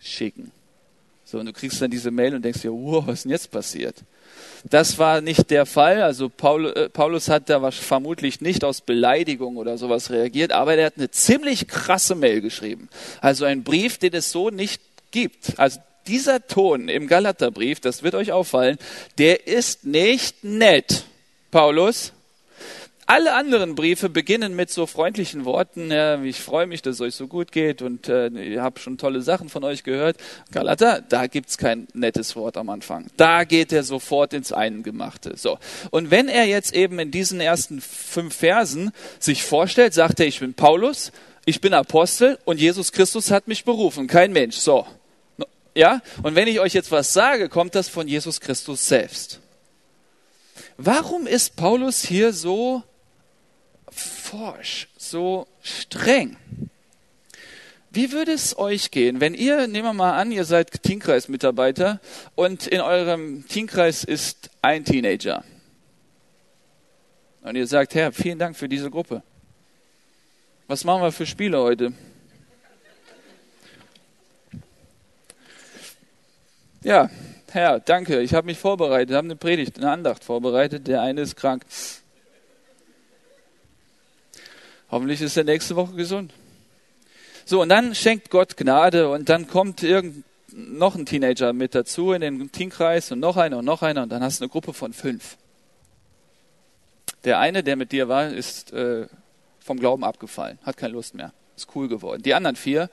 [0.00, 0.50] Schicken.
[1.24, 3.50] So, und du kriegst dann diese Mail und denkst dir, wow, was ist denn jetzt
[3.50, 3.96] passiert?
[4.64, 6.02] Das war nicht der Fall.
[6.02, 10.86] Also Paul, äh, Paulus hat da vermutlich nicht aus Beleidigung oder sowas reagiert, aber er
[10.86, 12.88] hat eine ziemlich krasse Mail geschrieben.
[13.20, 15.58] Also ein Brief, den es so nicht gibt.
[15.58, 18.78] Also dieser Ton im Galaterbrief, das wird euch auffallen,
[19.18, 21.04] der ist nicht nett.
[21.50, 22.12] Paulus,
[23.06, 27.14] alle anderen Briefe beginnen mit so freundlichen Worten, ja, ich freue mich, dass es euch
[27.14, 30.16] so gut geht und äh, ich habe schon tolle Sachen von euch gehört.
[30.50, 33.06] Galater, da gibt's kein nettes Wort am Anfang.
[33.16, 35.36] Da geht er sofort ins Eingemachte.
[35.36, 35.58] So.
[35.90, 38.90] Und wenn er jetzt eben in diesen ersten fünf Versen
[39.20, 41.12] sich vorstellt, sagt er, ich bin Paulus,
[41.44, 44.56] ich bin Apostel und Jesus Christus hat mich berufen, kein Mensch.
[44.56, 44.84] So.
[45.76, 46.00] Ja?
[46.24, 49.40] Und wenn ich euch jetzt was sage, kommt das von Jesus Christus selbst.
[50.76, 52.82] Warum ist Paulus hier so
[53.90, 56.36] forsch, so streng.
[57.90, 62.00] Wie würde es euch gehen, wenn ihr, nehmen wir mal an, ihr seid Teamkreis-Mitarbeiter
[62.34, 65.44] und in eurem Teamkreis ist ein Teenager.
[67.42, 69.22] Und ihr sagt, Herr, vielen Dank für diese Gruppe.
[70.66, 71.92] Was machen wir für Spiele heute?
[76.82, 77.08] Ja,
[77.52, 78.20] Herr, danke.
[78.20, 80.86] Ich habe mich vorbereitet, habe eine Predigt, eine Andacht vorbereitet.
[80.86, 81.64] Der eine ist krank.
[84.90, 86.32] Hoffentlich ist er nächste Woche gesund.
[87.44, 92.12] So, und dann schenkt Gott Gnade und dann kommt irgend noch ein Teenager mit dazu
[92.12, 94.72] in den Teamkreis und noch einer und noch einer und dann hast du eine Gruppe
[94.72, 95.36] von fünf.
[97.24, 99.06] Der eine, der mit dir war, ist äh,
[99.60, 102.22] vom Glauben abgefallen, hat keine Lust mehr, ist cool geworden.
[102.22, 102.88] Die anderen vier,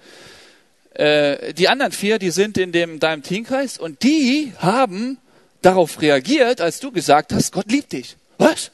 [0.94, 5.18] äh, die anderen vier, die sind in dem deinem Teamkreis und die haben
[5.62, 8.18] darauf reagiert, als du gesagt hast, Gott liebt dich.
[8.38, 8.72] Was?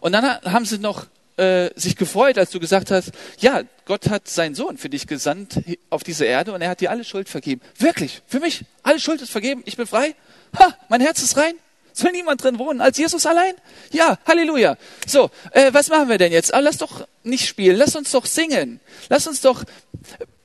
[0.00, 1.06] Und dann haben sie noch
[1.40, 5.60] äh, sich gefreut, als du gesagt hast, ja, Gott hat seinen Sohn für dich gesandt
[5.88, 7.62] auf diese Erde und er hat dir alle Schuld vergeben.
[7.78, 10.14] Wirklich, für mich, alle Schuld ist vergeben, ich bin frei.
[10.58, 11.54] Ha, mein Herz ist rein.
[11.92, 13.54] Soll niemand drin wohnen als Jesus allein?
[13.90, 14.76] Ja, Halleluja.
[15.06, 16.54] So, äh, was machen wir denn jetzt?
[16.54, 19.64] Ah, lass doch nicht spielen, lass uns doch singen, lass uns doch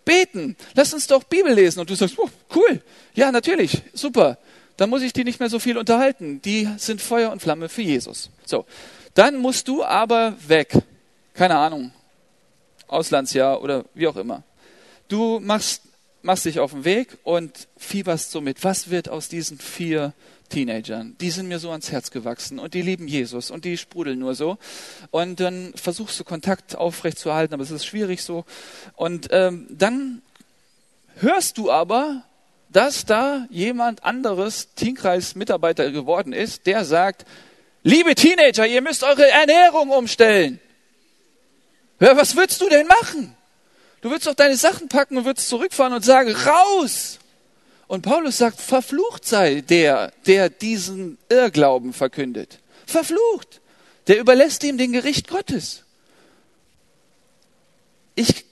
[0.06, 1.80] beten, lass uns doch Bibel lesen.
[1.80, 2.82] Und du sagst, oh, cool,
[3.14, 4.38] ja, natürlich, super.
[4.78, 6.42] Dann muss ich die nicht mehr so viel unterhalten.
[6.42, 8.30] Die sind Feuer und Flamme für Jesus.
[8.46, 8.66] So,
[9.16, 10.78] dann musst du aber weg.
[11.34, 11.92] Keine Ahnung.
[12.88, 14.44] Auslandsjahr oder wie auch immer.
[15.08, 15.82] Du machst,
[16.22, 18.64] machst dich auf den Weg und fieberst so mit.
[18.64, 20.14] Was wird aus diesen vier
[20.50, 21.16] Teenagern?
[21.20, 24.36] Die sind mir so ans Herz gewachsen und die lieben Jesus und die sprudeln nur
[24.36, 24.58] so.
[25.12, 28.46] Und dann versuchst du Kontakt aufrechtzuerhalten, aber es ist schwierig so.
[28.96, 30.22] Und ähm, dann
[31.16, 32.24] hörst du aber,
[32.70, 37.26] dass da jemand anderes Teamkreis-Mitarbeiter geworden ist, der sagt,
[37.88, 40.60] Liebe Teenager, ihr müsst eure Ernährung umstellen.
[42.00, 43.38] Ja, was würdest du denn machen?
[44.02, 47.20] Du würdest doch deine Sachen packen und würdest zurückfahren und sagen, raus!
[47.86, 52.58] Und Paulus sagt, verflucht sei der, der diesen Irrglauben verkündet.
[52.88, 53.62] Verflucht!
[54.08, 55.84] Der überlässt ihm den Gericht Gottes.
[58.16, 58.46] Ich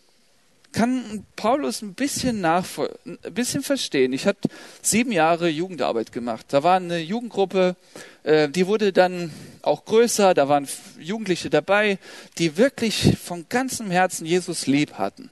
[0.74, 4.12] kann Paulus ein bisschen nachvoll ein bisschen verstehen.
[4.12, 4.38] Ich habe
[4.82, 6.48] sieben Jahre Jugendarbeit gemacht.
[6.50, 7.76] Da war eine Jugendgruppe,
[8.24, 9.32] äh, die wurde dann
[9.62, 10.34] auch größer.
[10.34, 10.68] Da waren
[11.00, 12.00] Jugendliche dabei,
[12.38, 15.30] die wirklich von ganzem Herzen Jesus lieb hatten.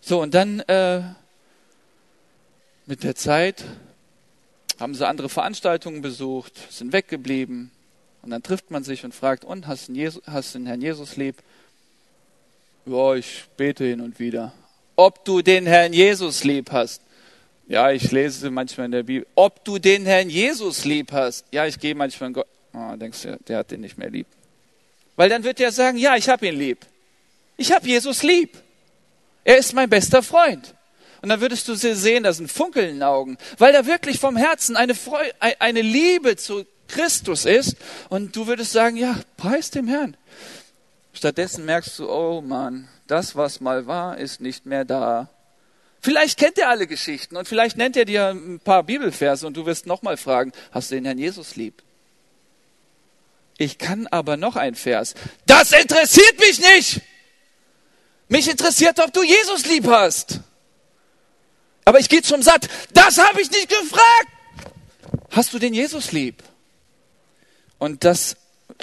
[0.00, 1.02] So und dann äh,
[2.86, 3.64] mit der Zeit
[4.78, 7.72] haben sie andere Veranstaltungen besucht, sind weggeblieben
[8.22, 11.36] und dann trifft man sich und fragt: Und hast du den Herrn Jesus lieb?
[12.88, 14.52] Ja, ich bete hin und wieder.
[14.96, 17.02] Ob du den Herrn Jesus lieb hast.
[17.66, 19.26] Ja, ich lese manchmal in der Bibel.
[19.34, 21.44] Ob du den Herrn Jesus lieb hast.
[21.52, 22.46] Ja, ich gehe manchmal in Gott.
[22.72, 24.26] Oh, denkst du, der hat den nicht mehr lieb.
[25.16, 26.78] Weil dann wird er sagen, ja, ich habe ihn lieb.
[27.58, 28.56] Ich habe Jesus lieb.
[29.44, 30.74] Er ist mein bester Freund.
[31.20, 34.36] Und dann würdest du sehen, da sind Funkeln in den Augen, weil da wirklich vom
[34.36, 37.76] Herzen eine, Freude, eine Liebe zu Christus ist.
[38.08, 40.16] Und du würdest sagen, ja, preis dem Herrn.
[41.18, 45.28] Stattdessen merkst du, oh Mann, das, was mal war, ist nicht mehr da.
[46.00, 49.66] Vielleicht kennt er alle Geschichten und vielleicht nennt er dir ein paar Bibelverse und du
[49.66, 51.82] wirst nochmal fragen, hast du den Herrn Jesus lieb?
[53.56, 55.14] Ich kann aber noch ein Vers.
[55.44, 57.00] Das interessiert mich nicht!
[58.28, 60.38] Mich interessiert, ob du Jesus lieb hast.
[61.84, 62.68] Aber ich gehe zum Satt.
[62.94, 64.28] Das habe ich nicht gefragt.
[65.32, 66.44] Hast du den Jesus lieb?
[67.78, 68.36] Und das,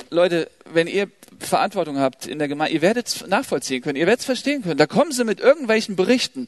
[0.10, 4.22] Leute, wenn ihr Verantwortung habt in der Gemeinde, ihr werdet es nachvollziehen können, ihr werdet
[4.22, 4.78] es verstehen können.
[4.78, 6.48] Da kommen sie mit irgendwelchen Berichten.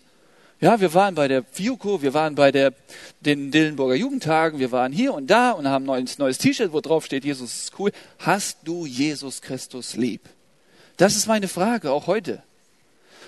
[0.60, 2.74] Ja, wir waren bei der FIUCO, wir waren bei der,
[3.20, 6.82] den Dillenburger Jugendtagen, wir waren hier und da und haben ein neues, neues T-Shirt, wo
[6.82, 7.92] drauf steht, Jesus ist cool.
[8.20, 10.22] Hast du Jesus Christus lieb?
[10.98, 12.42] Das ist meine Frage, auch heute.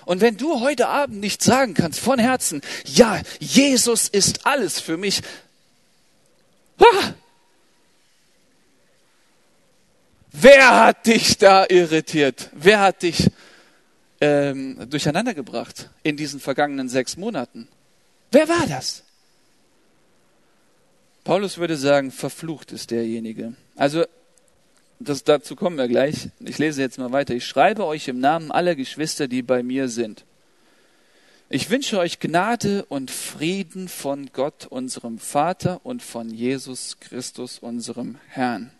[0.06, 4.96] Und wenn du heute Abend nicht sagen kannst von Herzen, ja, Jesus ist alles für
[4.96, 5.22] mich,
[6.78, 7.12] ah,
[10.32, 12.50] Wer hat dich da irritiert?
[12.52, 13.30] Wer hat dich
[14.20, 17.68] ähm, durcheinander gebracht in diesen vergangenen sechs Monaten?
[18.30, 19.02] Wer war das?
[21.24, 23.54] Paulus würde sagen, verflucht ist derjenige.
[23.76, 24.04] Also
[24.98, 26.28] das, dazu kommen wir gleich.
[26.40, 27.34] Ich lese jetzt mal weiter.
[27.34, 30.24] Ich schreibe euch im Namen aller Geschwister, die bei mir sind.
[31.48, 38.18] Ich wünsche euch Gnade und Frieden von Gott, unserem Vater und von Jesus Christus, unserem
[38.28, 38.70] Herrn,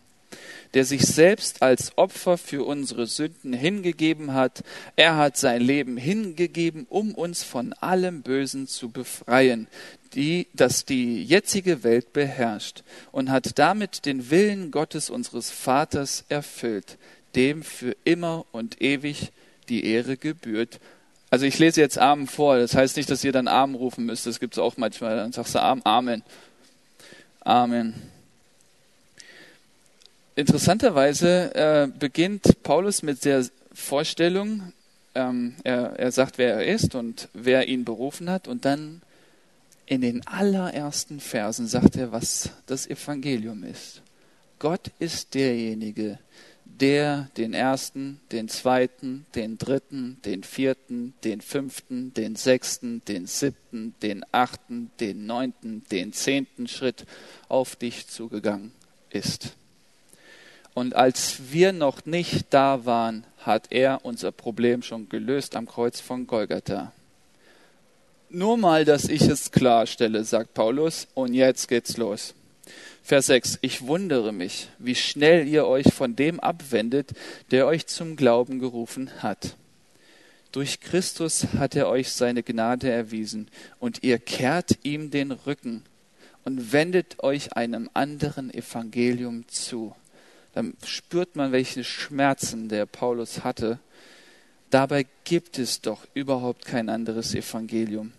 [0.74, 4.62] der sich selbst als Opfer für unsere Sünden hingegeben hat.
[4.96, 9.66] Er hat sein Leben hingegeben, um uns von allem Bösen zu befreien,
[10.14, 16.98] die, das die jetzige Welt beherrscht und hat damit den Willen Gottes unseres Vaters erfüllt,
[17.34, 19.30] dem für immer und ewig
[19.68, 20.80] die Ehre gebührt.
[21.30, 24.26] Also ich lese jetzt Amen vor, das heißt nicht, dass ihr dann Amen rufen müsst,
[24.26, 26.22] das gibt es auch manchmal, dann sagst du Amen, Amen.
[27.42, 28.19] Amen.
[30.40, 34.72] Interessanterweise äh, beginnt Paulus mit der Vorstellung,
[35.14, 39.02] ähm, er, er sagt, wer er ist und wer ihn berufen hat, und dann
[39.84, 44.00] in den allerersten Versen sagt er, was das Evangelium ist.
[44.58, 46.18] Gott ist derjenige,
[46.64, 53.94] der den ersten, den zweiten, den dritten, den vierten, den fünften, den sechsten, den siebten,
[54.00, 57.04] den achten, den neunten, den zehnten Schritt
[57.50, 58.72] auf dich zugegangen
[59.10, 59.54] ist.
[60.74, 66.00] Und als wir noch nicht da waren, hat er unser Problem schon gelöst am Kreuz
[66.00, 66.92] von Golgatha.
[68.28, 72.34] Nur mal, dass ich es klarstelle, sagt Paulus, und jetzt geht's los.
[73.02, 73.58] Vers 6.
[73.62, 77.10] Ich wundere mich, wie schnell ihr euch von dem abwendet,
[77.50, 79.56] der euch zum Glauben gerufen hat.
[80.52, 83.48] Durch Christus hat er euch seine Gnade erwiesen,
[83.80, 85.82] und ihr kehrt ihm den Rücken
[86.44, 89.94] und wendet euch einem anderen Evangelium zu.
[90.54, 93.78] Dann spürt man, welche Schmerzen der Paulus hatte.
[94.70, 98.12] Dabei gibt es doch überhaupt kein anderes Evangelium.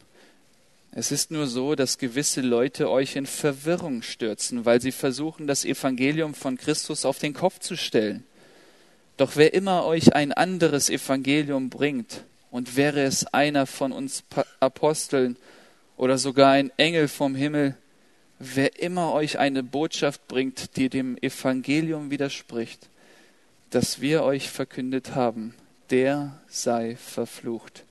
[0.93, 5.63] Es ist nur so, dass gewisse Leute euch in Verwirrung stürzen, weil sie versuchen, das
[5.63, 8.25] Evangelium von Christus auf den Kopf zu stellen.
[9.15, 14.23] Doch wer immer euch ein anderes Evangelium bringt, und wäre es einer von uns
[14.59, 15.37] Aposteln
[15.97, 17.75] oder sogar ein Engel vom Himmel,
[18.41, 22.89] wer immer euch eine Botschaft bringt, die dem Evangelium widerspricht,
[23.69, 25.53] das wir euch verkündet haben,
[25.91, 27.83] der sei verflucht.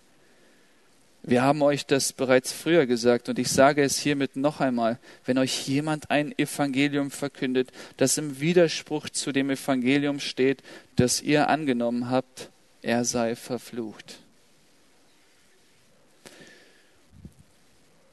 [1.23, 5.39] Wir haben euch das bereits früher gesagt und ich sage es hiermit noch einmal, wenn
[5.39, 10.63] euch jemand ein Evangelium verkündet, das im Widerspruch zu dem Evangelium steht,
[10.97, 12.49] das ihr angenommen habt,
[12.83, 14.19] er sei verflucht.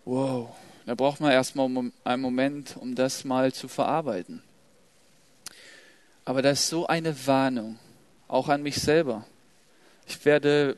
[0.04, 0.56] Wow,
[0.88, 1.68] da braucht man erstmal
[2.06, 4.42] einen Moment, um das mal zu verarbeiten.
[6.24, 7.78] Aber das ist so eine Warnung,
[8.30, 9.26] auch an mich selber.
[10.08, 10.78] Ich werde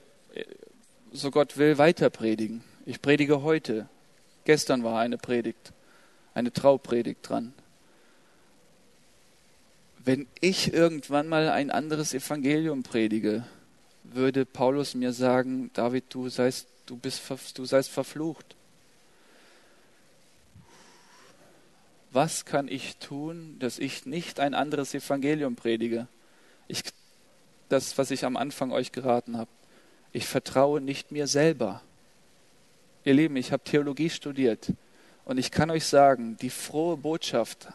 [1.12, 2.64] so Gott will, weiter predigen.
[2.88, 3.88] Ich predige heute.
[4.46, 5.74] Gestern war eine Predigt,
[6.34, 7.54] eine Traupredigt dran.
[10.00, 13.46] Wenn ich irgendwann mal ein anderes Evangelium predige,
[14.04, 17.22] würde Paulus mir sagen, David, du seist, du bist,
[17.54, 18.56] du seist verflucht.
[22.12, 26.08] Was kann ich tun, dass ich nicht ein anderes Evangelium predige?
[26.68, 26.84] Ich,
[27.70, 29.50] das, was ich am Anfang euch geraten habe.
[30.12, 31.82] Ich vertraue nicht mir selber.
[33.06, 34.74] Ihr Lieben, ich habe Theologie studiert
[35.26, 37.68] und ich kann euch sagen, die frohe Botschaft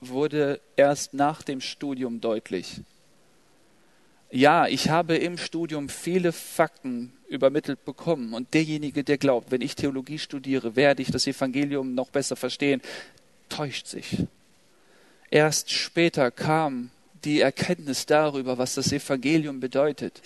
[0.00, 2.80] wurde erst nach dem Studium deutlich.
[4.30, 9.74] Ja, ich habe im Studium viele Fakten übermittelt bekommen und derjenige, der glaubt, wenn ich
[9.74, 12.82] Theologie studiere, werde ich das Evangelium noch besser verstehen,
[13.48, 14.24] täuscht sich.
[15.30, 16.90] Erst später kam
[17.24, 20.22] die Erkenntnis darüber, was das Evangelium bedeutet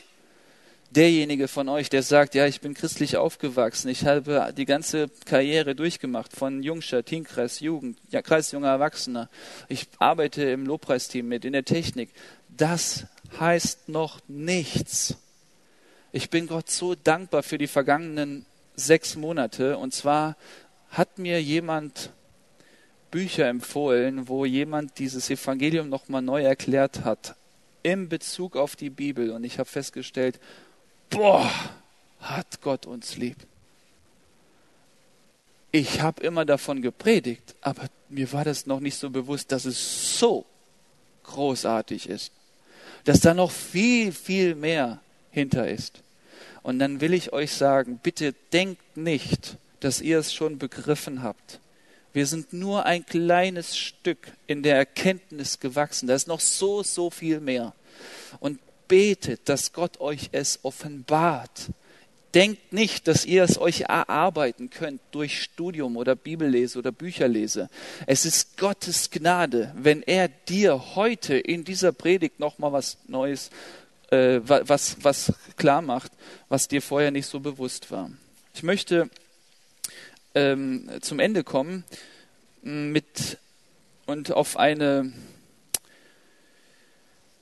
[0.94, 5.74] derjenige von euch, der sagt, ja, ich bin christlich aufgewachsen, ich habe die ganze Karriere
[5.74, 9.28] durchgemacht, von Jungscher, Teamkreis, Jugend, ja, Kreis junger Erwachsener,
[9.68, 12.11] ich arbeite im Lobpreisteam mit, in der Technik,
[12.48, 13.06] das
[13.40, 15.16] heißt noch nichts.
[16.12, 18.44] Ich bin Gott so dankbar für die vergangenen
[18.76, 20.37] sechs Monate, und zwar
[20.90, 22.11] hat mir jemand
[23.12, 27.37] Bücher empfohlen, wo jemand dieses Evangelium nochmal neu erklärt hat,
[27.85, 29.31] in Bezug auf die Bibel.
[29.31, 30.40] Und ich habe festgestellt,
[31.11, 31.49] boah,
[32.20, 33.36] hat Gott uns lieb.
[35.70, 40.18] Ich habe immer davon gepredigt, aber mir war das noch nicht so bewusst, dass es
[40.18, 40.45] so
[41.24, 42.32] großartig ist,
[43.05, 46.03] dass da noch viel, viel mehr hinter ist.
[46.62, 51.59] Und dann will ich euch sagen, bitte denkt nicht, dass ihr es schon begriffen habt.
[52.12, 56.06] Wir sind nur ein kleines Stück in der Erkenntnis gewachsen.
[56.06, 57.74] Da ist noch so, so viel mehr.
[58.40, 61.70] Und betet, dass Gott euch es offenbart.
[62.34, 67.68] Denkt nicht, dass ihr es euch erarbeiten könnt durch Studium oder Bibellese oder Bücherlese.
[68.06, 73.50] Es ist Gottes Gnade, wenn er dir heute in dieser Predigt nochmal was Neues,
[74.10, 76.12] äh, was, was klar macht,
[76.48, 78.10] was dir vorher nicht so bewusst war.
[78.54, 79.10] Ich möchte
[80.35, 81.85] ähm, zum Ende kommen
[82.62, 83.39] mit
[84.07, 85.12] und auf eine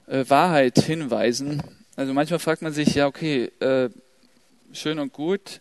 [0.07, 1.63] äh, Wahrheit hinweisen.
[1.97, 3.91] Also manchmal fragt man sich, ja, okay, äh,
[4.73, 5.61] schön und gut,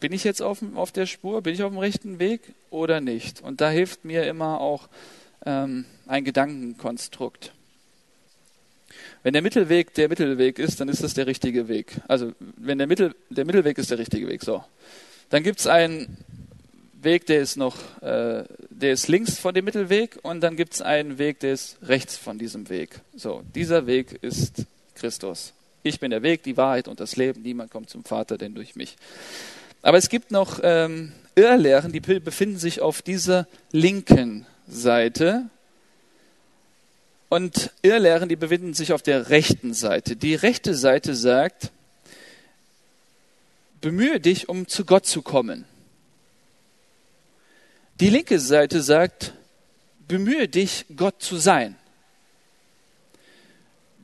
[0.00, 2.40] bin ich jetzt auf, auf der Spur, bin ich auf dem rechten Weg
[2.70, 3.40] oder nicht?
[3.40, 4.88] Und da hilft mir immer auch
[5.44, 7.52] ähm, ein Gedankenkonstrukt.
[9.22, 12.00] Wenn der Mittelweg der Mittelweg ist, dann ist das der richtige Weg.
[12.06, 14.64] Also wenn der, Mittel, der Mittelweg ist der richtige Weg, so.
[15.30, 16.16] Dann gibt es einen
[17.00, 20.82] Weg, der ist noch, äh, der ist links von dem Mittelweg und dann gibt es
[20.82, 23.00] einen Weg, der ist rechts von diesem Weg.
[23.14, 25.52] So, dieser Weg ist Christus.
[25.84, 27.42] Ich bin der Weg, die Wahrheit und das Leben.
[27.42, 28.96] Niemand kommt zum Vater, denn durch mich.
[29.80, 35.44] Aber es gibt noch ähm, Irrlehren, die befinden sich auf dieser linken Seite.
[37.28, 40.16] Und Irrlehren, die befinden sich auf der rechten Seite.
[40.16, 41.70] Die rechte Seite sagt,
[43.80, 45.64] bemühe dich, um zu Gott zu kommen.
[48.00, 49.32] Die linke Seite sagt,
[50.06, 51.76] bemühe dich, Gott zu sein.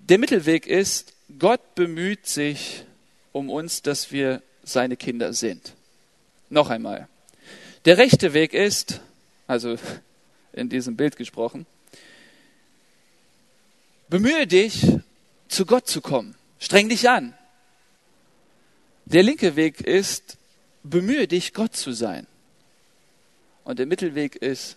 [0.09, 2.85] Der Mittelweg ist, Gott bemüht sich
[3.31, 5.75] um uns, dass wir seine Kinder sind.
[6.51, 7.09] Noch einmal.
[7.85, 9.01] Der rechte Weg ist,
[9.47, 9.77] also
[10.53, 11.65] in diesem Bild gesprochen,
[14.09, 14.87] bemühe dich,
[15.47, 16.35] zu Gott zu kommen.
[16.59, 17.35] Streng dich an.
[19.05, 20.37] Der linke Weg ist,
[20.83, 22.27] bemühe dich, Gott zu sein.
[23.65, 24.77] Und der Mittelweg ist,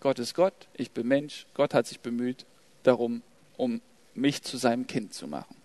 [0.00, 2.46] Gott ist Gott, ich bin Mensch, Gott hat sich bemüht
[2.82, 3.22] darum,
[3.56, 3.80] um
[4.14, 5.56] mich zu seinem Kind zu machen.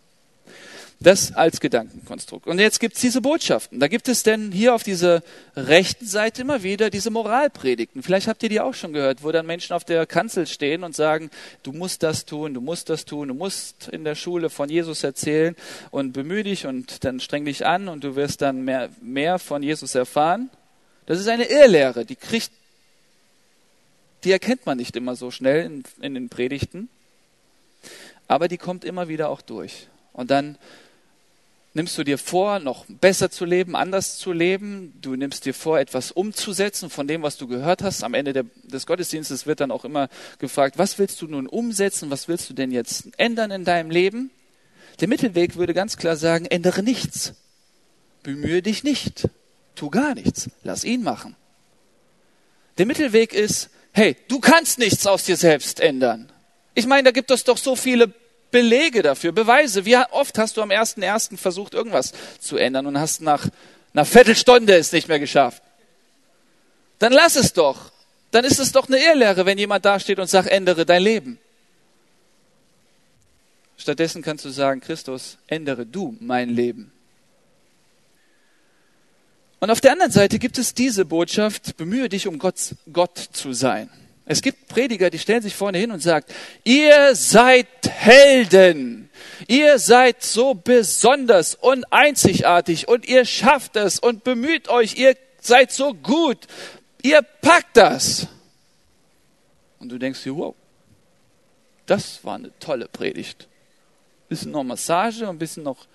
[1.00, 2.48] Das als Gedankenkonstrukt.
[2.48, 3.80] Und jetzt gibt es diese Botschaften.
[3.82, 5.24] Da gibt es denn hier auf dieser
[5.56, 8.02] rechten Seite immer wieder diese Moralpredigten.
[8.02, 10.96] Vielleicht habt ihr die auch schon gehört, wo dann Menschen auf der Kanzel stehen und
[10.96, 11.32] sagen,
[11.64, 15.04] du musst das tun, du musst das tun, du musst in der Schule von Jesus
[15.04, 15.56] erzählen
[15.92, 19.64] und bemühe dich und dann streng dich an und du wirst dann mehr, mehr von
[19.64, 20.50] Jesus erfahren.
[21.06, 22.52] Das ist eine Irrlehre, die kriegt,
[24.24, 26.90] die erkennt man nicht immer so schnell in, in den Predigten,
[28.28, 29.88] aber die kommt immer wieder auch durch.
[30.14, 30.58] Und dann
[31.76, 34.98] nimmst du dir vor, noch besser zu leben, anders zu leben.
[35.02, 38.04] Du nimmst dir vor, etwas umzusetzen von dem, was du gehört hast.
[38.04, 42.10] Am Ende der, des Gottesdienstes wird dann auch immer gefragt, was willst du nun umsetzen?
[42.10, 44.32] Was willst du denn jetzt ändern in deinem Leben?
[45.02, 47.34] Der Mittelweg würde ganz klar sagen, ändere nichts.
[48.24, 49.30] Bemühe dich nicht
[49.76, 51.36] tu gar nichts, lass ihn machen.
[52.78, 56.32] Der Mittelweg ist, hey, du kannst nichts aus dir selbst ändern.
[56.74, 58.12] Ich meine, da gibt es doch so viele
[58.52, 59.86] Belege dafür, Beweise.
[59.86, 63.48] Wie oft hast du am ersten ersten versucht, irgendwas zu ändern und hast nach
[63.94, 65.64] einer Viertelstunde es nicht mehr geschafft?
[67.00, 67.92] Dann lass es doch.
[68.32, 71.40] Dann ist es doch eine Irrlehre, wenn jemand dasteht und sagt, ändere dein Leben.
[73.78, 76.92] Stattdessen kannst du sagen, Christus, ändere du mein Leben.
[79.60, 83.54] Und auf der anderen Seite gibt es diese Botschaft, bemühe dich, um Gott, Gott zu
[83.54, 83.90] sein.
[84.26, 86.26] Es gibt Prediger, die stellen sich vorne hin und sagen,
[86.64, 89.10] ihr seid Helden.
[89.48, 95.72] Ihr seid so besonders und einzigartig und ihr schafft es und bemüht euch, ihr seid
[95.72, 96.40] so gut.
[97.04, 98.28] Ihr packt das.
[99.80, 100.56] Und du denkst dir, wow,
[101.86, 103.48] das war eine tolle Predigt.
[104.28, 105.86] Bisschen noch Massage, ein bisschen noch,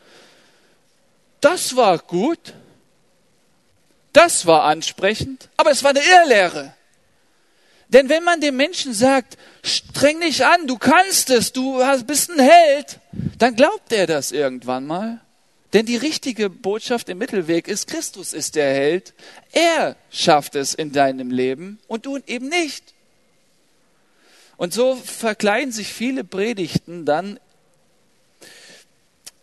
[1.41, 2.55] das war gut.
[4.13, 6.75] Das war ansprechend, aber es war eine Irrlehre.
[7.89, 12.39] Denn wenn man dem Menschen sagt, streng dich an, du kannst es, du bist ein
[12.39, 13.01] Held,
[13.39, 15.21] dann glaubt er das irgendwann mal.
[15.73, 19.13] Denn die richtige Botschaft im Mittelweg ist, Christus ist der Held.
[19.53, 22.95] Er schafft es in deinem Leben und du eben nicht.
[24.57, 27.41] Und so verkleiden sich viele Predigten dann,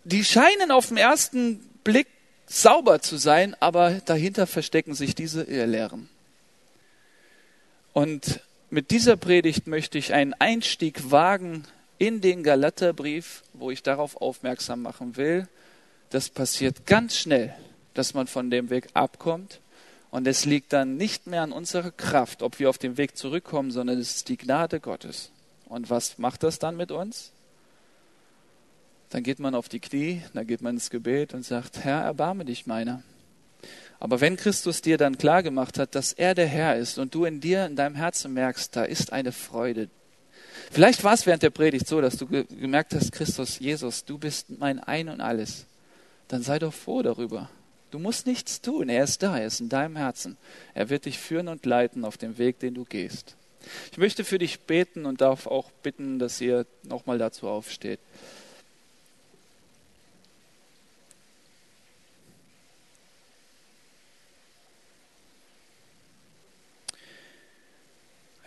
[0.03, 2.07] die scheinen auf den ersten Blick
[2.47, 6.09] sauber zu sein, aber dahinter verstecken sich diese Irrlehren.
[7.93, 11.63] Und mit dieser Predigt möchte ich einen Einstieg wagen
[11.97, 15.47] in den Galaterbrief, wo ich darauf aufmerksam machen will,
[16.09, 17.53] das passiert ganz schnell,
[17.93, 19.59] dass man von dem Weg abkommt.
[20.09, 23.71] Und es liegt dann nicht mehr an unserer Kraft, ob wir auf den Weg zurückkommen,
[23.71, 25.31] sondern es ist die Gnade Gottes.
[25.65, 27.31] Und was macht das dann mit uns?
[29.09, 32.45] Dann geht man auf die Knie, dann geht man ins Gebet und sagt, Herr, erbarme
[32.45, 33.03] dich meiner.
[33.99, 37.25] Aber wenn Christus dir dann klar gemacht hat, dass er der Herr ist und du
[37.25, 39.89] in dir, in deinem Herzen merkst, da ist eine Freude.
[40.71, 44.59] Vielleicht war es während der Predigt so, dass du gemerkt hast, Christus, Jesus, du bist
[44.59, 45.65] mein Ein und alles.
[46.27, 47.49] Dann sei doch froh darüber.
[47.89, 48.89] Du musst nichts tun.
[48.89, 49.37] Er ist da.
[49.37, 50.37] Er ist in deinem Herzen.
[50.73, 53.37] Er wird dich führen und leiten auf dem Weg, den du gehst.
[53.91, 57.99] Ich möchte für dich beten und darf auch bitten, dass ihr nochmal dazu aufsteht.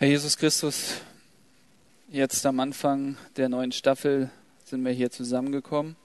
[0.01, 0.95] Herr Jesus Christus,
[2.09, 4.31] jetzt am Anfang der neuen Staffel
[4.65, 5.95] sind wir hier zusammengekommen.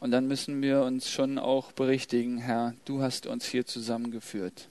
[0.00, 4.68] Und dann müssen wir uns schon auch berichtigen, Herr, du hast uns hier zusammengeführt.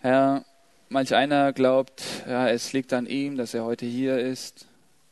[0.00, 0.44] Herr,
[0.90, 4.68] manch einer glaubt, ja, es liegt an ihm, dass er heute hier ist.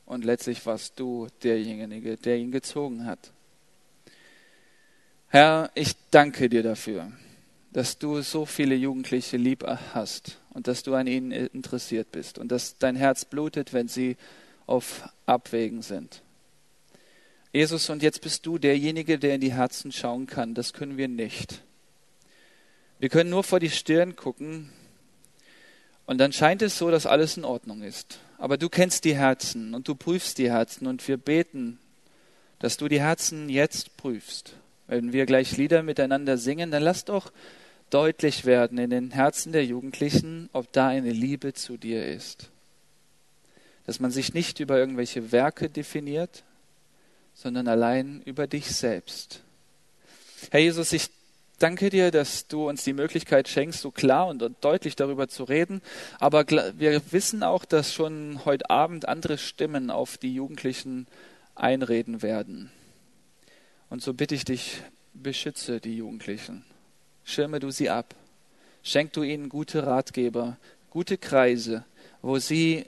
[0.07, 3.33] Und letztlich warst du derjenige, der ihn gezogen hat.
[5.27, 7.11] Herr, ich danke dir dafür
[7.75, 12.53] dass du so viele Jugendliche lieb hast und dass du an ihnen interessiert bist und
[12.53, 14.17] dass dein Herz blutet, wenn sie
[14.67, 16.23] auf Abwägen sind.
[17.53, 20.55] Jesus, und jetzt bist du derjenige, der in die Herzen schauen kann.
[20.55, 21.63] Das können wir nicht.
[23.01, 24.71] Wir können nur vor die Stirn gucken
[26.07, 28.21] und dann scheint es so, dass alles in Ordnung ist.
[28.39, 31.81] Aber du kennst die Herzen und du prüfst die Herzen und wir beten,
[32.61, 34.55] dass du die Herzen jetzt prüfst.
[34.87, 37.33] Wenn wir gleich Lieder miteinander singen, dann lass doch
[37.95, 42.51] deutlich werden in den Herzen der Jugendlichen, ob da eine Liebe zu dir ist.
[43.87, 46.43] Dass man sich nicht über irgendwelche Werke definiert,
[47.35, 49.45] sondern allein über dich selbst.
[50.51, 51.09] Herr Jesus, ich
[51.61, 55.81] danke dir, dass du uns die Möglichkeit schenkst, so klar und deutlich darüber zu reden.
[56.19, 61.07] Aber wir wissen auch, dass schon heute Abend andere Stimmen auf die Jugendlichen
[61.55, 62.73] einreden werden.
[63.89, 64.83] Und so bitte ich dich,
[65.13, 66.65] beschütze die Jugendlichen
[67.25, 68.15] schirme du sie ab.
[68.83, 70.59] Schenk du ihnen gute Ratgeber,
[70.91, 71.85] gute Kreise,
[72.23, 72.87] wo sie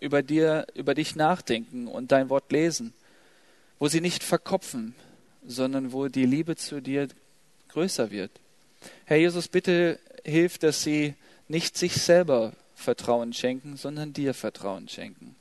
[0.00, 2.94] über dir, über dich nachdenken und dein Wort lesen,
[3.78, 4.94] wo sie nicht verkopfen,
[5.46, 7.08] sondern wo die Liebe zu dir
[7.68, 8.30] größer wird.
[9.04, 11.14] Herr Jesus, bitte hilf, dass sie
[11.48, 15.34] nicht sich selber Vertrauen schenken, sondern dir Vertrauen schenken.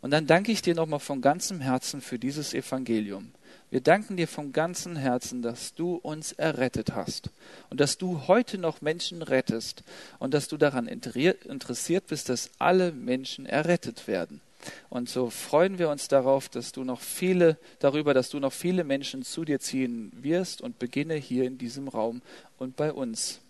[0.00, 3.32] Und dann danke ich dir nochmal von ganzem Herzen für dieses Evangelium.
[3.70, 7.30] Wir danken dir von ganzem Herzen, dass du uns errettet hast
[7.68, 9.84] und dass du heute noch Menschen rettest
[10.18, 14.40] und dass du daran interessiert bist, dass alle Menschen errettet werden.
[14.88, 18.84] Und so freuen wir uns darauf, dass du noch viele, darüber, dass du noch viele
[18.84, 22.22] Menschen zu dir ziehen wirst und beginne hier in diesem Raum
[22.58, 23.40] und bei uns.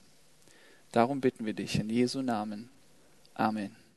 [0.92, 2.70] Darum bitten wir dich in Jesu Namen.
[3.34, 3.87] Amen.